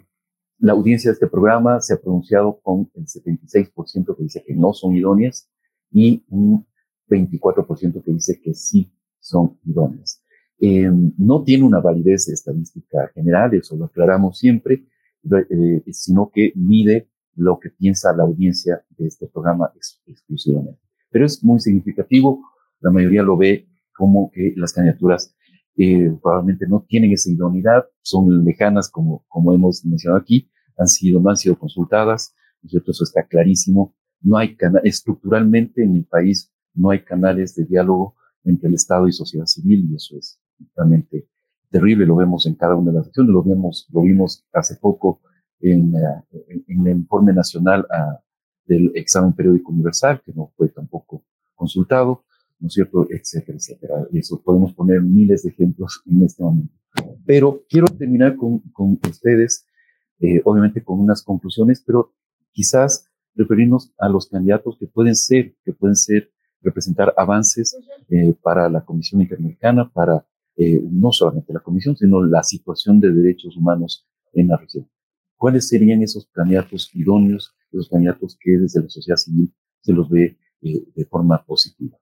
la 0.59 0.73
audiencia 0.73 1.09
de 1.09 1.15
este 1.15 1.29
programa 1.29 1.81
se 1.81 1.95
ha 1.95 1.97
pronunciado 1.97 2.61
con 2.61 2.91
el 2.93 3.07
76% 3.07 4.15
que 4.15 4.23
dice 4.23 4.45
que 4.47 4.55
no 4.55 4.75
son 4.75 4.95
idóneas 4.95 5.49
y 5.91 6.23
un 6.29 6.67
24% 7.09 8.05
que 8.05 8.13
dice 8.13 8.39
que 8.39 8.53
sí 8.53 8.93
son 9.19 9.59
idóneas. 9.65 10.22
Eh, 10.65 10.89
no 11.19 11.43
tiene 11.43 11.65
una 11.65 11.81
validez 11.81 12.29
estadística 12.29 13.11
general, 13.15 13.53
eso 13.53 13.77
lo 13.77 13.87
aclaramos 13.87 14.39
siempre, 14.39 14.85
eh, 15.25 15.83
sino 15.91 16.31
que 16.33 16.53
mide 16.55 17.09
lo 17.35 17.59
que 17.59 17.71
piensa 17.71 18.15
la 18.15 18.23
audiencia 18.23 18.81
de 18.97 19.09
este 19.09 19.27
programa 19.27 19.73
exclusivamente. 20.07 20.81
Pero 21.11 21.27
es 21.27 21.43
muy 21.43 21.59
significativo 21.59 22.45
la 22.81 22.93
mayoría 22.93 23.25
lo 23.25 23.37
ve 23.37 23.69
como 23.97 24.31
que 24.31 24.55
las 24.57 24.73
candidaturas 24.73 25.35
eh, 25.77 26.17
probablemente 26.23 26.67
no 26.69 26.85
tienen 26.89 27.13
esa 27.13 27.31
idoneidad, 27.31 27.85
son 28.01 28.45
lejanas 28.45 28.89
como, 28.89 29.25
como 29.27 29.53
hemos 29.53 29.85
mencionado 29.85 30.21
aquí, 30.21 30.49
han 30.79 30.87
sido, 30.87 31.21
no 31.21 31.31
han 31.31 31.37
sido 31.37 31.59
consultadas, 31.59 32.37
¿no 32.63 32.69
cierto? 32.69 32.93
Eso 32.93 33.03
está 33.03 33.27
clarísimo. 33.27 33.97
No 34.21 34.37
hay 34.37 34.57
estructuralmente 34.85 35.83
en 35.83 35.97
el 35.97 36.05
país 36.05 36.53
no 36.75 36.91
hay 36.91 37.01
canales 37.01 37.55
de 37.55 37.65
diálogo 37.65 38.17
entre 38.45 38.69
el 38.69 38.75
Estado 38.75 39.07
y 39.09 39.13
sociedad 39.13 39.47
civil 39.47 39.89
y 39.91 39.97
eso 39.97 40.17
es 40.17 40.41
realmente 40.77 41.29
terrible. 41.71 42.07
Lo 42.07 42.17
vemos 42.17 42.47
en 42.47 42.55
cada 42.55 42.77
una 42.77 42.91
de 42.91 42.99
las 42.99 43.09
acciones, 43.09 43.33
lo 43.33 43.43
vimos, 43.43 43.89
lo 43.93 44.03
vimos 44.03 44.45
hace 44.53 44.77
poco 44.77 45.21
en, 45.61 45.95
eh, 45.97 46.65
en, 46.69 46.87
el 46.87 46.97
informe 46.97 47.33
nacional 47.33 47.87
ah, 47.91 48.21
del 48.67 48.93
examen 48.95 49.33
periódico 49.33 49.73
universal, 49.73 50.21
que 50.25 50.33
no 50.33 50.53
fue 50.57 50.69
tampoco 50.69 51.25
consultado, 51.55 52.25
¿no 52.59 52.69
es 52.69 52.75
cierto?, 52.75 53.07
etcétera, 53.11 53.57
etcétera. 53.57 53.95
Y 54.13 54.19
eso 54.19 54.41
podemos 54.41 54.73
poner 54.73 55.01
miles 55.01 55.43
de 55.43 55.51
ejemplos 55.51 56.03
en 56.07 56.23
este 56.23 56.43
momento. 56.43 56.75
Pero 57.25 57.63
quiero 57.69 57.87
terminar 57.87 58.37
con, 58.37 58.61
con 58.73 58.99
ustedes, 59.09 59.67
eh, 60.21 60.41
obviamente 60.45 60.83
con 60.85 61.01
unas 61.01 61.23
conclusiones, 61.23 61.83
pero 61.85 62.13
quizás 62.53 63.09
referirnos 63.35 63.93
a 63.99 64.09
los 64.09 64.29
candidatos 64.29 64.77
que 64.79 64.87
pueden 64.87 65.17
ser, 65.17 65.55
que 65.65 65.73
pueden 65.73 65.97
ser, 65.97 66.31
representar 66.61 67.13
avances 67.17 67.77
eh, 68.09 68.35
para 68.43 68.69
la 68.69 68.83
Comisión 68.85 69.21
Interamericana, 69.21 69.91
para 69.91 70.25
eh, 70.63 70.81
no 70.91 71.11
solamente 71.11 71.53
la 71.53 71.61
Comisión, 71.61 71.97
sino 71.97 72.25
la 72.25 72.43
situación 72.43 73.01
de 73.01 73.13
derechos 73.13 73.57
humanos 73.57 74.07
en 74.33 74.49
la 74.49 74.57
región. 74.57 74.89
¿Cuáles 75.37 75.67
serían 75.67 76.03
esos 76.03 76.27
candidatos 76.27 76.91
idóneos, 76.95 77.53
esos 77.73 77.89
candidatos 77.89 78.39
que 78.41 78.59
desde 78.59 78.81
la 78.81 78.89
sociedad 78.89 79.17
civil 79.17 79.53
se 79.81 79.93
los 79.93 80.09
ve 80.09 80.39
eh, 80.63 80.85
de 80.95 81.05
forma 81.07 81.45
positiva? 81.45 81.99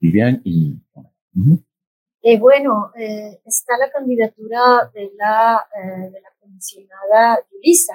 Vivian 0.00 0.40
y... 0.44 0.78
Eh, 2.26 2.38
bueno, 2.38 2.90
eh, 2.98 3.38
está 3.44 3.76
la 3.76 3.90
candidatura 3.90 4.90
de 4.94 5.12
la, 5.14 5.62
eh, 5.76 6.10
de 6.10 6.20
la 6.22 6.30
comisionada 6.40 7.38
Yulisa. 7.52 7.92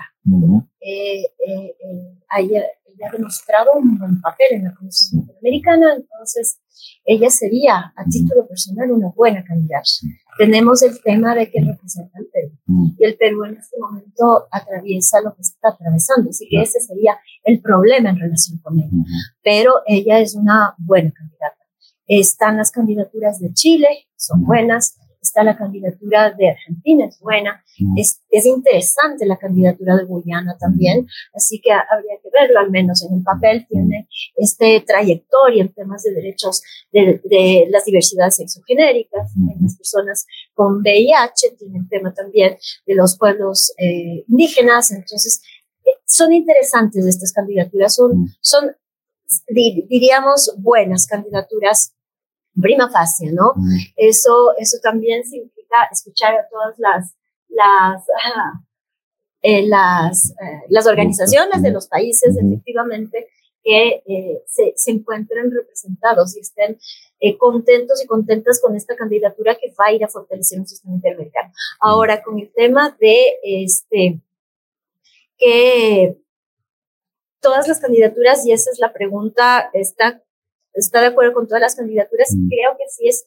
ella, 2.38 2.64
ha 3.02 3.12
demostrado 3.12 3.72
un 3.74 3.98
buen 3.98 4.22
papel 4.22 4.48
en 4.52 4.66
la 4.66 4.76
Comisión 4.76 5.22
Interamericana, 5.22 5.96
entonces 5.96 6.60
ella 7.06 7.30
sería 7.32 7.92
a 7.96 8.06
título 8.06 8.48
personal 8.48 8.92
una 8.92 9.10
buena 9.16 9.44
candidata. 9.44 9.90
Tenemos 10.38 10.84
el 10.84 11.02
tema 11.02 11.34
de 11.34 11.50
que 11.50 11.62
representa 11.62 12.20
el 12.20 12.28
Perú 12.28 12.94
y 13.00 13.04
el 13.04 13.18
Perú 13.18 13.46
en 13.46 13.58
este 13.58 13.80
momento 13.80 14.48
atraviesa 14.52 15.22
lo 15.22 15.34
que 15.34 15.42
está 15.42 15.70
atravesando, 15.70 16.30
así 16.30 16.48
que 16.48 16.62
ese 16.62 16.80
sería 16.80 17.18
el 17.44 17.62
problema 17.62 18.12
en 18.12 18.20
relación 18.20 18.60
con 18.60 18.78
ella. 18.78 18.92
Pero 19.42 19.82
ella 19.88 20.20
es 20.20 20.36
una 20.36 20.76
buena 20.78 21.12
candidata. 21.12 21.59
Están 22.10 22.58
las 22.58 22.72
candidaturas 22.72 23.40
de 23.40 23.54
Chile, 23.54 23.88
son 24.16 24.44
buenas. 24.44 24.98
Está 25.22 25.44
la 25.44 25.58
candidatura 25.58 26.32
de 26.32 26.50
Argentina, 26.50 27.06
es 27.06 27.20
buena. 27.20 27.64
Es, 27.98 28.22
es 28.30 28.46
interesante 28.46 29.26
la 29.26 29.38
candidatura 29.38 29.98
de 29.98 30.06
Guyana 30.06 30.58
también, 30.58 31.08
así 31.34 31.60
que 31.62 31.72
habría 31.72 32.16
que 32.24 32.30
verlo, 32.32 32.60
al 32.60 32.72
menos 32.72 33.04
en 33.04 33.18
el 33.18 33.24
papel 33.24 33.68
tiene 33.68 34.08
este 34.38 34.80
trayectoria 34.80 35.62
en 35.62 35.74
temas 35.74 36.04
de 36.04 36.14
derechos 36.14 36.64
de, 36.94 37.22
de 37.26 37.68
las 37.70 37.84
diversidades 37.84 38.38
sexogenéricas, 38.38 39.34
en 39.36 39.62
las 39.62 39.76
personas 39.76 40.26
con 40.54 40.78
VIH, 40.78 41.58
tiene 41.60 41.80
el 41.80 41.90
tema 41.90 42.14
también 42.14 42.58
de 42.88 42.96
los 42.96 43.18
pueblos 43.18 43.74
eh, 43.78 44.24
indígenas, 44.28 44.92
entonces 44.92 45.42
eh, 45.86 46.00
son 46.06 46.32
interesantes 46.32 47.06
estas 47.06 47.34
candidaturas, 47.34 47.94
son, 47.94 48.30
son 48.40 48.72
diríamos, 49.48 50.56
buenas 50.58 51.08
candidaturas 51.08 51.94
prima 52.62 52.90
facie, 52.90 53.32
¿no? 53.32 53.54
Eso, 53.96 54.54
eso 54.58 54.78
también 54.82 55.24
significa 55.24 55.88
escuchar 55.92 56.36
a 56.36 56.48
todas 56.50 56.78
las, 56.78 57.16
las, 57.50 58.04
eh, 59.42 59.66
las, 59.68 60.32
eh, 60.32 60.64
las 60.70 60.88
organizaciones 60.88 61.62
de 61.62 61.72
los 61.72 61.88
países, 61.88 62.36
efectivamente, 62.36 63.28
que 63.64 64.02
eh, 64.08 64.44
se, 64.48 64.74
se, 64.76 64.92
encuentren 64.92 65.52
representados 65.52 66.36
y 66.36 66.40
estén 66.40 66.78
contentos 67.38 68.02
y 68.02 68.08
contentas 68.08 68.62
con 68.62 68.76
esta 68.78 68.96
candidatura 68.96 69.56
que 69.56 69.74
va 69.78 69.88
a 69.88 69.92
ir 69.92 70.04
a 70.04 70.08
fortalecer 70.08 70.60
un 70.60 70.68
sistema 70.68 70.96
interamericano. 70.96 71.52
Ahora, 71.80 72.24
con 72.24 72.40
el 72.40 72.50
tema 72.54 72.96
de 73.00 73.36
este, 73.44 74.22
que 75.38 76.18
todas 77.42 77.68
las 77.68 77.80
candidaturas, 77.80 78.46
y 78.46 78.52
esa 78.52 78.72
es 78.72 78.80
la 78.80 78.94
pregunta, 78.94 79.70
está 79.74 80.24
está 80.80 81.02
de 81.02 81.08
acuerdo 81.08 81.34
con 81.34 81.48
todas 81.48 81.62
las 81.62 81.76
candidaturas, 81.76 82.30
mm. 82.36 82.48
creo 82.50 82.72
que 82.78 82.84
sí 82.90 83.08
es, 83.08 83.26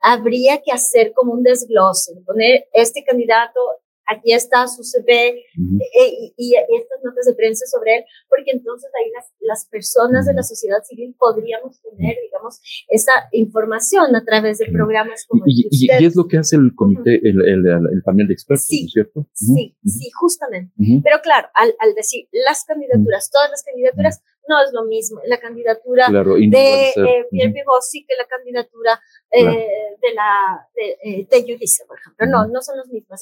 habría 0.00 0.60
que 0.62 0.72
hacer 0.72 1.12
como 1.14 1.32
un 1.32 1.42
desglose, 1.42 2.12
poner 2.26 2.66
este 2.72 3.04
candidato, 3.04 3.60
aquí 4.06 4.32
está 4.32 4.66
su 4.66 4.82
CV 4.82 5.10
eh, 5.10 6.32
y, 6.36 6.54
estas 6.54 7.04
notas 7.04 7.26
de 7.26 7.34
prensa 7.34 7.64
sobre 7.66 7.98
él, 7.98 8.04
porque 8.28 8.50
entonces 8.52 8.90
ahí 8.98 9.10
las, 9.12 9.32
las 9.40 9.66
personas 9.66 10.26
de 10.26 10.34
la 10.34 10.42
sociedad 10.42 10.82
civil 10.84 11.14
podríamos 11.18 11.80
tener, 11.80 12.16
digamos, 12.22 12.60
esa 12.88 13.12
información 13.32 14.14
a 14.14 14.24
través 14.24 14.58
de 14.58 14.66
programas 14.66 15.24
como 15.26 15.44
y, 15.46 15.68
y, 15.70 15.86
y 15.86 16.04
es 16.04 16.16
lo 16.16 16.26
que 16.26 16.38
hace 16.38 16.56
el 16.56 16.74
comité, 16.74 17.20
el, 17.22 17.40
el, 17.42 17.66
el, 17.66 18.02
panel 18.04 18.26
de 18.28 18.34
expertos, 18.34 18.66
sí, 18.66 18.82
¿no 18.82 18.86
es 18.86 18.92
cierto? 18.92 19.28
Sí, 19.32 19.76
sí, 19.84 20.10
justamente. 20.18 20.72
Pero 21.02 21.20
claro, 21.22 21.48
al, 21.54 21.74
al, 21.78 21.94
decir 21.94 22.28
las 22.32 22.64
candidaturas, 22.64 23.30
todas 23.30 23.50
las 23.50 23.62
candidaturas, 23.62 24.22
no 24.48 24.62
es 24.62 24.72
lo 24.72 24.84
mismo. 24.84 25.20
La 25.24 25.38
candidatura 25.38 26.08
de 26.08 26.88
eh, 26.88 27.26
Pierre 27.30 27.52
Bigossi 27.52 28.04
que 28.04 28.14
la 28.16 28.26
candidatura 28.26 29.00
eh, 29.30 29.96
de 30.00 30.14
la 30.14 30.68
de, 30.74 30.98
eh, 31.02 31.26
de 31.30 31.44
Yulisa, 31.44 31.84
por 31.86 31.98
ejemplo. 31.98 32.26
No, 32.26 32.46
no 32.46 32.60
son 32.62 32.78
los 32.78 32.88
mismos. 32.88 33.20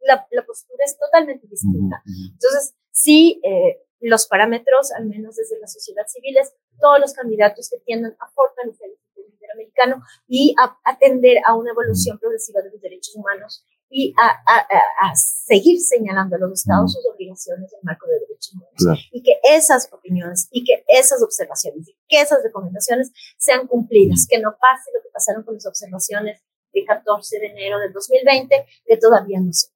La, 0.00 0.26
la 0.30 0.44
postura 0.44 0.84
es 0.84 0.98
totalmente 0.98 1.46
distinta. 1.46 2.02
Entonces, 2.06 2.74
sí, 2.90 3.40
eh, 3.42 3.82
los 4.00 4.26
parámetros, 4.26 4.92
al 4.92 5.06
menos 5.06 5.36
desde 5.36 5.58
la 5.58 5.66
sociedad 5.66 6.04
civil, 6.06 6.36
es 6.36 6.54
todos 6.80 7.00
los 7.00 7.12
candidatos 7.12 7.68
que 7.70 7.78
tiendan 7.84 8.16
a 8.20 8.28
fortalecer 8.28 8.90
el 8.90 8.96
sistema 8.98 9.28
interamericano 9.32 10.02
y 10.28 10.54
a 10.58 10.78
atender 10.84 11.38
a 11.44 11.54
una 11.54 11.70
evolución 11.70 12.18
progresiva 12.18 12.60
de 12.62 12.70
los 12.70 12.80
derechos 12.80 13.14
humanos 13.16 13.64
y 13.88 14.14
a, 14.18 14.28
a, 14.28 15.08
a, 15.08 15.14
seguir 15.14 15.80
señalando 15.80 16.36
a 16.36 16.38
los 16.38 16.60
estados 16.60 16.92
sus 16.92 17.06
obligaciones 17.14 17.72
en 17.72 17.78
el 17.78 17.84
marco 17.84 18.06
de 18.06 18.20
derechos 18.20 18.54
humanos. 18.54 19.08
Y 19.12 19.22
que 19.22 19.34
esas 19.54 19.88
opiniones 19.92 20.48
y 20.50 20.64
que 20.64 20.84
esas 20.88 21.22
observaciones 21.22 21.88
y 21.88 21.96
que 22.08 22.20
esas 22.20 22.42
recomendaciones 22.42 23.12
sean 23.38 23.66
cumplidas, 23.66 24.26
que 24.28 24.40
no 24.40 24.50
pase 24.50 24.90
lo 24.94 25.02
que 25.02 25.10
pasaron 25.12 25.44
con 25.44 25.54
las 25.54 25.66
observaciones 25.66 26.42
del 26.72 26.84
14 26.84 27.38
de 27.38 27.46
enero 27.46 27.78
del 27.78 27.92
2020, 27.92 28.66
que 28.84 28.96
todavía 28.96 29.40
no 29.40 29.52
se 29.52 29.68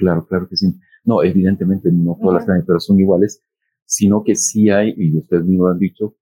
Claro, 0.00 0.26
claro 0.26 0.48
que 0.48 0.56
sí. 0.56 0.66
No, 1.04 1.22
evidentemente 1.22 1.90
no 1.92 2.16
todas 2.18 2.36
las 2.36 2.46
candidaturas 2.46 2.84
son 2.86 2.98
iguales, 2.98 3.42
sino 3.84 4.24
que 4.24 4.34
sí 4.34 4.70
hay, 4.70 4.94
y 4.96 5.14
ustedes 5.18 5.44
mismos 5.44 5.66
lo 5.66 5.72
han 5.72 5.78
dicho, 5.78 6.16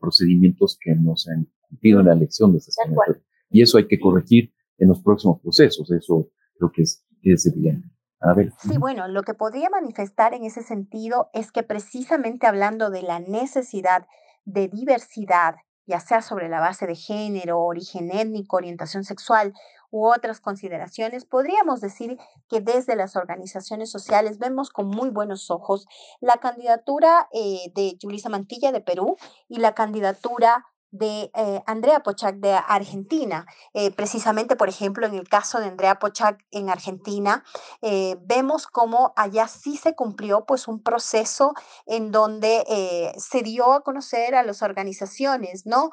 procedimientos 0.00 0.78
que 0.80 0.94
no 0.94 1.16
se 1.16 1.32
han 1.32 1.46
cumplido 1.60 2.00
en 2.00 2.06
la 2.06 2.14
elección 2.14 2.52
de 2.52 2.58
esas 2.58 2.74
candidaturas. 2.76 3.22
Y 3.50 3.62
eso 3.62 3.78
hay 3.78 3.86
que 3.86 4.00
corregir 4.00 4.52
en 4.78 4.88
los 4.88 5.02
próximos 5.02 5.40
procesos, 5.40 5.90
eso 5.92 6.30
creo 6.62 6.72
que 6.72 6.82
es, 6.82 7.04
es 7.22 7.46
evidente. 7.46 7.88
A 8.20 8.34
ver. 8.34 8.52
Sí, 8.60 8.78
bueno, 8.78 9.08
lo 9.08 9.22
que 9.24 9.34
podría 9.34 9.68
manifestar 9.68 10.32
en 10.32 10.44
ese 10.44 10.62
sentido 10.62 11.28
es 11.32 11.50
que 11.50 11.64
precisamente 11.64 12.46
hablando 12.46 12.90
de 12.90 13.02
la 13.02 13.18
necesidad 13.18 14.06
de 14.44 14.68
diversidad, 14.68 15.56
ya 15.86 15.98
sea 15.98 16.22
sobre 16.22 16.48
la 16.48 16.60
base 16.60 16.86
de 16.86 16.94
género, 16.94 17.60
origen 17.60 18.12
étnico, 18.12 18.56
orientación 18.56 19.02
sexual 19.02 19.52
u 19.90 20.06
otras 20.06 20.40
consideraciones, 20.40 21.24
podríamos 21.24 21.80
decir 21.80 22.16
que 22.48 22.60
desde 22.60 22.94
las 22.94 23.16
organizaciones 23.16 23.90
sociales 23.90 24.38
vemos 24.38 24.70
con 24.70 24.86
muy 24.86 25.10
buenos 25.10 25.50
ojos 25.50 25.86
la 26.20 26.36
candidatura 26.36 27.28
eh, 27.32 27.72
de 27.74 27.98
Julisa 28.00 28.28
Mantilla 28.28 28.70
de 28.70 28.80
Perú 28.80 29.16
y 29.48 29.58
la 29.58 29.74
candidatura 29.74 30.64
de 30.92 31.30
eh, 31.34 31.62
Andrea 31.66 32.00
Pochac 32.00 32.36
de 32.36 32.52
Argentina. 32.52 33.46
Eh, 33.72 33.90
precisamente, 33.90 34.56
por 34.56 34.68
ejemplo, 34.68 35.06
en 35.06 35.14
el 35.14 35.28
caso 35.28 35.58
de 35.58 35.66
Andrea 35.66 35.98
Pochac 35.98 36.44
en 36.50 36.68
Argentina, 36.68 37.44
eh, 37.80 38.16
vemos 38.20 38.66
cómo 38.66 39.12
allá 39.16 39.48
sí 39.48 39.76
se 39.76 39.94
cumplió 39.94 40.44
pues 40.44 40.68
un 40.68 40.82
proceso 40.82 41.54
en 41.86 42.12
donde 42.12 43.12
se 43.16 43.42
dio 43.42 43.72
a 43.72 43.82
conocer 43.82 44.34
a 44.34 44.42
las 44.42 44.62
organizaciones, 44.62 45.66
¿no? 45.66 45.90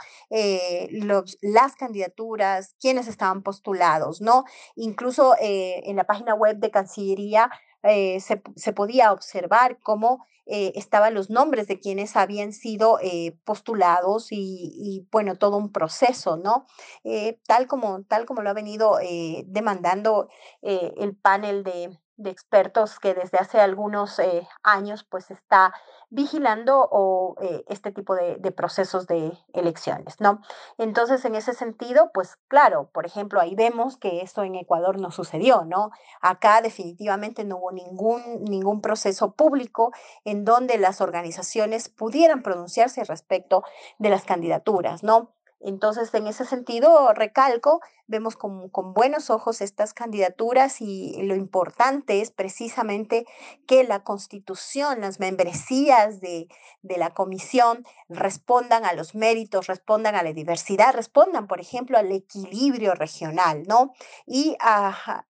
Los, 0.92 1.38
las 1.42 1.76
candidaturas, 1.76 2.76
quienes 2.80 3.08
estaban 3.08 3.42
postulados, 3.42 4.22
¿no? 4.22 4.44
Incluso 4.76 5.36
en 5.40 5.96
la 5.96 6.04
página 6.04 6.36
web 6.36 6.58
de 6.58 6.72
Cancillería 6.72 7.50
se, 7.84 8.42
se 8.56 8.74
podía 8.74 9.14
observar 9.14 9.80
cómo 9.82 10.26
eh, 10.52 10.74
estaban 10.74 11.14
los 11.14 11.30
nombres 11.30 11.68
de 11.68 11.80
quienes 11.80 12.16
habían 12.16 12.54
sido 12.54 12.98
eh, 13.04 13.38
postulados 13.44 14.30
y, 14.32 15.08
bueno, 15.12 15.36
todo 15.36 15.58
un 15.58 15.72
proceso, 15.72 16.38
¿no? 16.38 16.66
Eh, 17.04 17.40
tal, 17.46 17.68
como, 17.68 18.04
tal 18.06 18.26
como 18.26 18.42
lo 18.42 18.50
ha 18.50 18.54
venido 18.54 18.98
demandando 19.46 20.28
el 20.64 21.16
panel 21.16 21.64
de, 21.64 22.00
de 22.20 22.30
expertos 22.30 23.00
que 23.00 23.14
desde 23.14 23.38
hace 23.38 23.62
algunos 23.62 24.20
eh, 24.20 24.46
años 24.62 25.06
pues 25.06 25.32
está 25.32 25.74
vigilando 26.10 26.88
o, 26.92 27.36
eh, 27.42 27.64
este 27.70 27.92
tipo 27.92 28.14
de, 28.14 28.36
de, 28.38 28.52
procesos 28.52 29.08
de 29.08 29.32
elecciones, 29.54 30.20
¿no? 30.20 30.42
Entonces, 30.78 31.24
en 31.24 31.36
ese 31.36 31.54
sentido, 31.54 32.12
pues 32.14 32.38
claro, 32.48 32.90
por 32.92 33.06
ejemplo, 33.06 33.40
ahí 33.40 33.56
vemos 33.56 33.96
que 33.96 34.22
esto 34.22 34.44
en 34.44 34.56
Ecuador 34.56 35.00
no 35.00 35.12
sucedió, 35.12 35.64
¿no? 35.66 35.92
Acá 36.20 36.62
definitivamente 36.62 37.46
no 37.46 37.58
hubo 37.58 37.72
ningún, 37.72 38.44
ningún 38.44 38.82
proceso 38.82 39.32
público 39.32 39.94
en 40.26 40.44
donde 40.44 40.78
las 40.78 41.00
organizaciones 41.00 41.88
pudieran 41.88 42.44
pronunciarse 42.44 43.04
respecto 43.06 43.64
de 43.98 44.10
las 44.10 44.26
candidaturas, 44.26 45.04
¿no? 45.04 45.32
Entonces, 45.62 46.14
en 46.14 46.28
ese 46.28 46.46
sentido, 46.46 47.14
recalco, 47.14 47.82
vemos 48.08 48.38
con, 48.38 48.70
con, 48.70 48.94
buenos 48.94 49.30
ojos 49.30 49.60
estas 49.62 49.94
candidaturas 49.94 50.80
y 50.80 51.22
lo 51.24 51.36
importante 51.36 52.22
es 52.22 52.32
precisamente 52.32 53.26
que 53.68 53.84
la 53.84 54.04
constitución, 54.04 55.02
las 55.02 55.20
membresías 55.20 56.22
de, 56.22 56.48
de 56.82 56.98
la 56.98 57.10
comisión 57.10 57.86
respondan 58.08 58.86
a 58.86 58.94
los 58.94 59.16
méritos, 59.16 59.68
respondan 59.68 60.16
a 60.16 60.24
la 60.24 60.32
diversidad, 60.32 60.94
respondan, 60.94 61.48
por 61.48 61.60
ejemplo, 61.60 61.98
al 61.98 62.12
equilibrio 62.12 62.96
regional, 62.96 63.64
¿no? 63.68 63.94
Y 64.26 64.56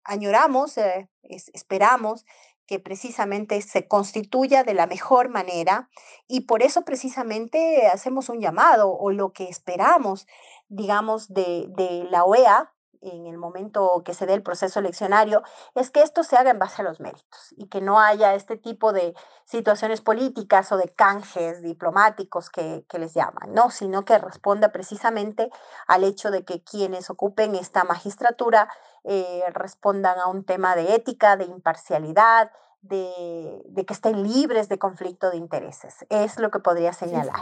añoramos, 0.03 0.77
eh, 0.77 1.09
esperamos 1.23 2.25
que 2.71 2.79
precisamente 2.79 3.61
se 3.61 3.85
constituya 3.89 4.63
de 4.63 4.73
la 4.73 4.87
mejor 4.87 5.27
manera 5.27 5.89
y 6.25 6.45
por 6.45 6.63
eso 6.63 6.83
precisamente 6.83 7.85
hacemos 7.87 8.29
un 8.29 8.39
llamado 8.39 8.89
o 8.93 9.11
lo 9.11 9.33
que 9.33 9.49
esperamos, 9.49 10.25
digamos, 10.69 11.33
de, 11.33 11.65
de 11.67 12.07
la 12.09 12.23
OEA 12.23 12.71
en 13.01 13.27
el 13.27 13.37
momento 13.37 14.03
que 14.05 14.13
se 14.13 14.25
dé 14.25 14.35
el 14.35 14.41
proceso 14.41 14.79
eleccionario, 14.79 15.43
es 15.75 15.89
que 15.89 16.01
esto 16.01 16.23
se 16.23 16.37
haga 16.37 16.51
en 16.51 16.59
base 16.59 16.81
a 16.81 16.85
los 16.85 17.01
méritos 17.01 17.53
y 17.57 17.67
que 17.67 17.81
no 17.81 17.99
haya 17.99 18.35
este 18.35 18.55
tipo 18.55 18.93
de 18.93 19.15
situaciones 19.43 19.99
políticas 19.99 20.71
o 20.71 20.77
de 20.77 20.87
canjes 20.87 21.61
diplomáticos 21.61 22.49
que, 22.49 22.85
que 22.87 22.99
les 22.99 23.13
llaman, 23.13 23.53
¿no? 23.53 23.69
Sino 23.69 24.05
que 24.05 24.17
responda 24.17 24.71
precisamente 24.71 25.49
al 25.87 26.05
hecho 26.05 26.31
de 26.31 26.45
que 26.45 26.63
quienes 26.63 27.09
ocupen 27.09 27.55
esta 27.55 27.83
magistratura 27.83 28.69
eh, 29.03 29.41
respondan 29.53 30.19
a 30.19 30.27
un 30.27 30.43
tema 30.43 30.75
de 30.75 30.95
ética, 30.95 31.37
de 31.37 31.45
imparcialidad, 31.45 32.51
de, 32.81 33.61
de, 33.69 33.85
que 33.85 33.93
estén 33.93 34.23
libres 34.23 34.69
de 34.69 34.77
conflicto 34.77 35.29
de 35.29 35.37
intereses. 35.37 36.05
Es 36.09 36.39
lo 36.39 36.49
que 36.49 36.59
podría 36.59 36.93
señalar. 36.93 37.35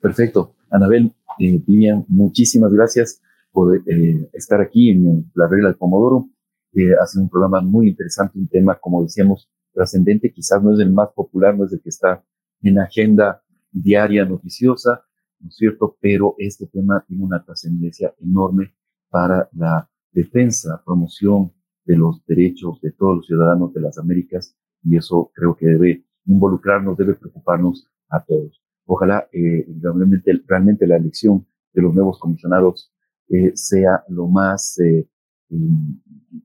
Perfecto. 0.00 0.54
Anabel, 0.70 1.14
eh, 1.38 1.62
Vivian, 1.66 2.04
muchísimas 2.08 2.72
gracias 2.72 3.20
por 3.52 3.76
eh, 3.76 4.30
estar 4.32 4.60
aquí 4.60 4.90
en 4.90 5.30
la 5.34 5.48
regla 5.48 5.68
del 5.68 5.76
Pomodoro. 5.76 6.28
Eh, 6.72 6.94
hace 7.00 7.18
un 7.18 7.28
programa 7.28 7.60
muy 7.60 7.88
interesante, 7.88 8.38
un 8.38 8.48
tema, 8.48 8.76
como 8.76 9.02
decíamos, 9.02 9.50
trascendente. 9.72 10.32
Quizás 10.32 10.62
no 10.62 10.72
es 10.72 10.80
el 10.80 10.92
más 10.92 11.08
popular, 11.14 11.56
no 11.56 11.64
es 11.64 11.72
el 11.72 11.80
que 11.80 11.88
está 11.88 12.22
en 12.62 12.78
agenda 12.78 13.42
diaria 13.72 14.24
noticiosa, 14.24 15.02
¿no 15.40 15.48
es 15.48 15.56
cierto? 15.56 15.96
Pero 16.00 16.34
este 16.38 16.66
tema 16.66 17.04
tiene 17.06 17.24
una 17.24 17.42
trascendencia 17.44 18.14
enorme 18.20 18.74
para 19.08 19.48
la 19.52 19.89
defensa, 20.12 20.82
promoción 20.84 21.52
de 21.84 21.96
los 21.96 22.24
derechos 22.26 22.80
de 22.80 22.92
todos 22.92 23.18
los 23.18 23.26
ciudadanos 23.26 23.72
de 23.72 23.80
las 23.80 23.98
Américas 23.98 24.56
y 24.82 24.96
eso 24.96 25.30
creo 25.34 25.56
que 25.56 25.66
debe 25.66 26.04
involucrarnos, 26.26 26.96
debe 26.96 27.14
preocuparnos 27.14 27.86
a 28.08 28.22
todos. 28.24 28.62
Ojalá 28.86 29.28
eh, 29.32 29.66
realmente, 29.80 30.32
realmente 30.46 30.86
la 30.86 30.96
elección 30.96 31.46
de 31.72 31.82
los 31.82 31.94
nuevos 31.94 32.18
comisionados 32.18 32.92
eh, 33.28 33.52
sea 33.54 34.04
lo 34.08 34.26
más, 34.26 34.78
eh, 34.80 35.08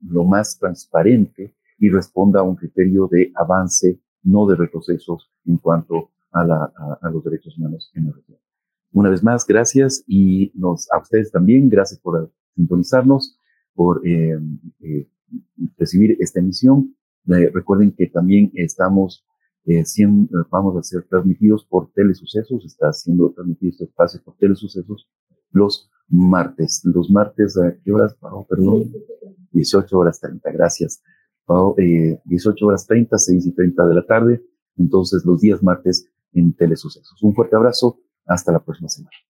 lo 0.08 0.24
más 0.24 0.58
transparente 0.58 1.54
y 1.78 1.90
responda 1.90 2.40
a 2.40 2.44
un 2.44 2.56
criterio 2.56 3.08
de 3.10 3.32
avance, 3.34 4.00
no 4.22 4.46
de 4.46 4.56
retrocesos 4.56 5.30
en 5.44 5.58
cuanto 5.58 6.10
a, 6.30 6.44
la, 6.44 6.72
a, 6.76 6.98
a 7.02 7.10
los 7.10 7.24
derechos 7.24 7.56
humanos 7.58 7.90
en 7.94 8.06
la 8.06 8.12
región. 8.12 8.38
Una 8.92 9.10
vez 9.10 9.22
más, 9.22 9.46
gracias 9.46 10.04
y 10.06 10.52
nos, 10.54 10.90
a 10.92 10.98
ustedes 10.98 11.30
también, 11.30 11.68
gracias 11.68 12.00
por 12.00 12.32
sintonizarnos 12.54 13.38
por 13.76 14.04
eh, 14.04 14.36
eh, 14.80 15.06
recibir 15.78 16.16
esta 16.18 16.40
emisión. 16.40 16.96
Eh, 17.28 17.50
recuerden 17.54 17.92
que 17.92 18.08
también 18.08 18.50
estamos 18.54 19.24
vamos 20.48 20.76
a 20.76 20.82
ser 20.84 21.02
transmitidos 21.08 21.64
por 21.64 21.90
Telesucesos, 21.92 22.64
está 22.64 22.92
siendo 22.92 23.32
transmitido 23.32 23.70
este 23.70 23.84
espacio 23.86 24.22
por 24.22 24.36
Telesucesos 24.36 25.08
los 25.50 25.90
martes. 26.08 26.82
Los 26.84 27.10
martes, 27.10 27.56
¿a 27.58 27.74
qué 27.82 27.92
horas, 27.92 28.14
Pau? 28.14 28.46
Perdón. 28.46 28.92
18 29.52 29.98
horas 29.98 30.20
30, 30.20 30.52
gracias. 30.52 31.02
Pau, 31.46 31.74
eh, 31.78 32.20
18 32.24 32.66
horas 32.66 32.86
30, 32.86 33.18
6 33.18 33.46
y 33.46 33.52
30 33.52 33.86
de 33.86 33.94
la 33.94 34.06
tarde. 34.06 34.44
Entonces, 34.76 35.24
los 35.24 35.40
días 35.40 35.62
martes 35.62 36.08
en 36.32 36.52
Telesucesos. 36.52 37.20
Un 37.22 37.34
fuerte 37.34 37.56
abrazo. 37.56 37.98
Hasta 38.26 38.52
la 38.52 38.62
próxima 38.62 38.88
semana. 38.88 39.25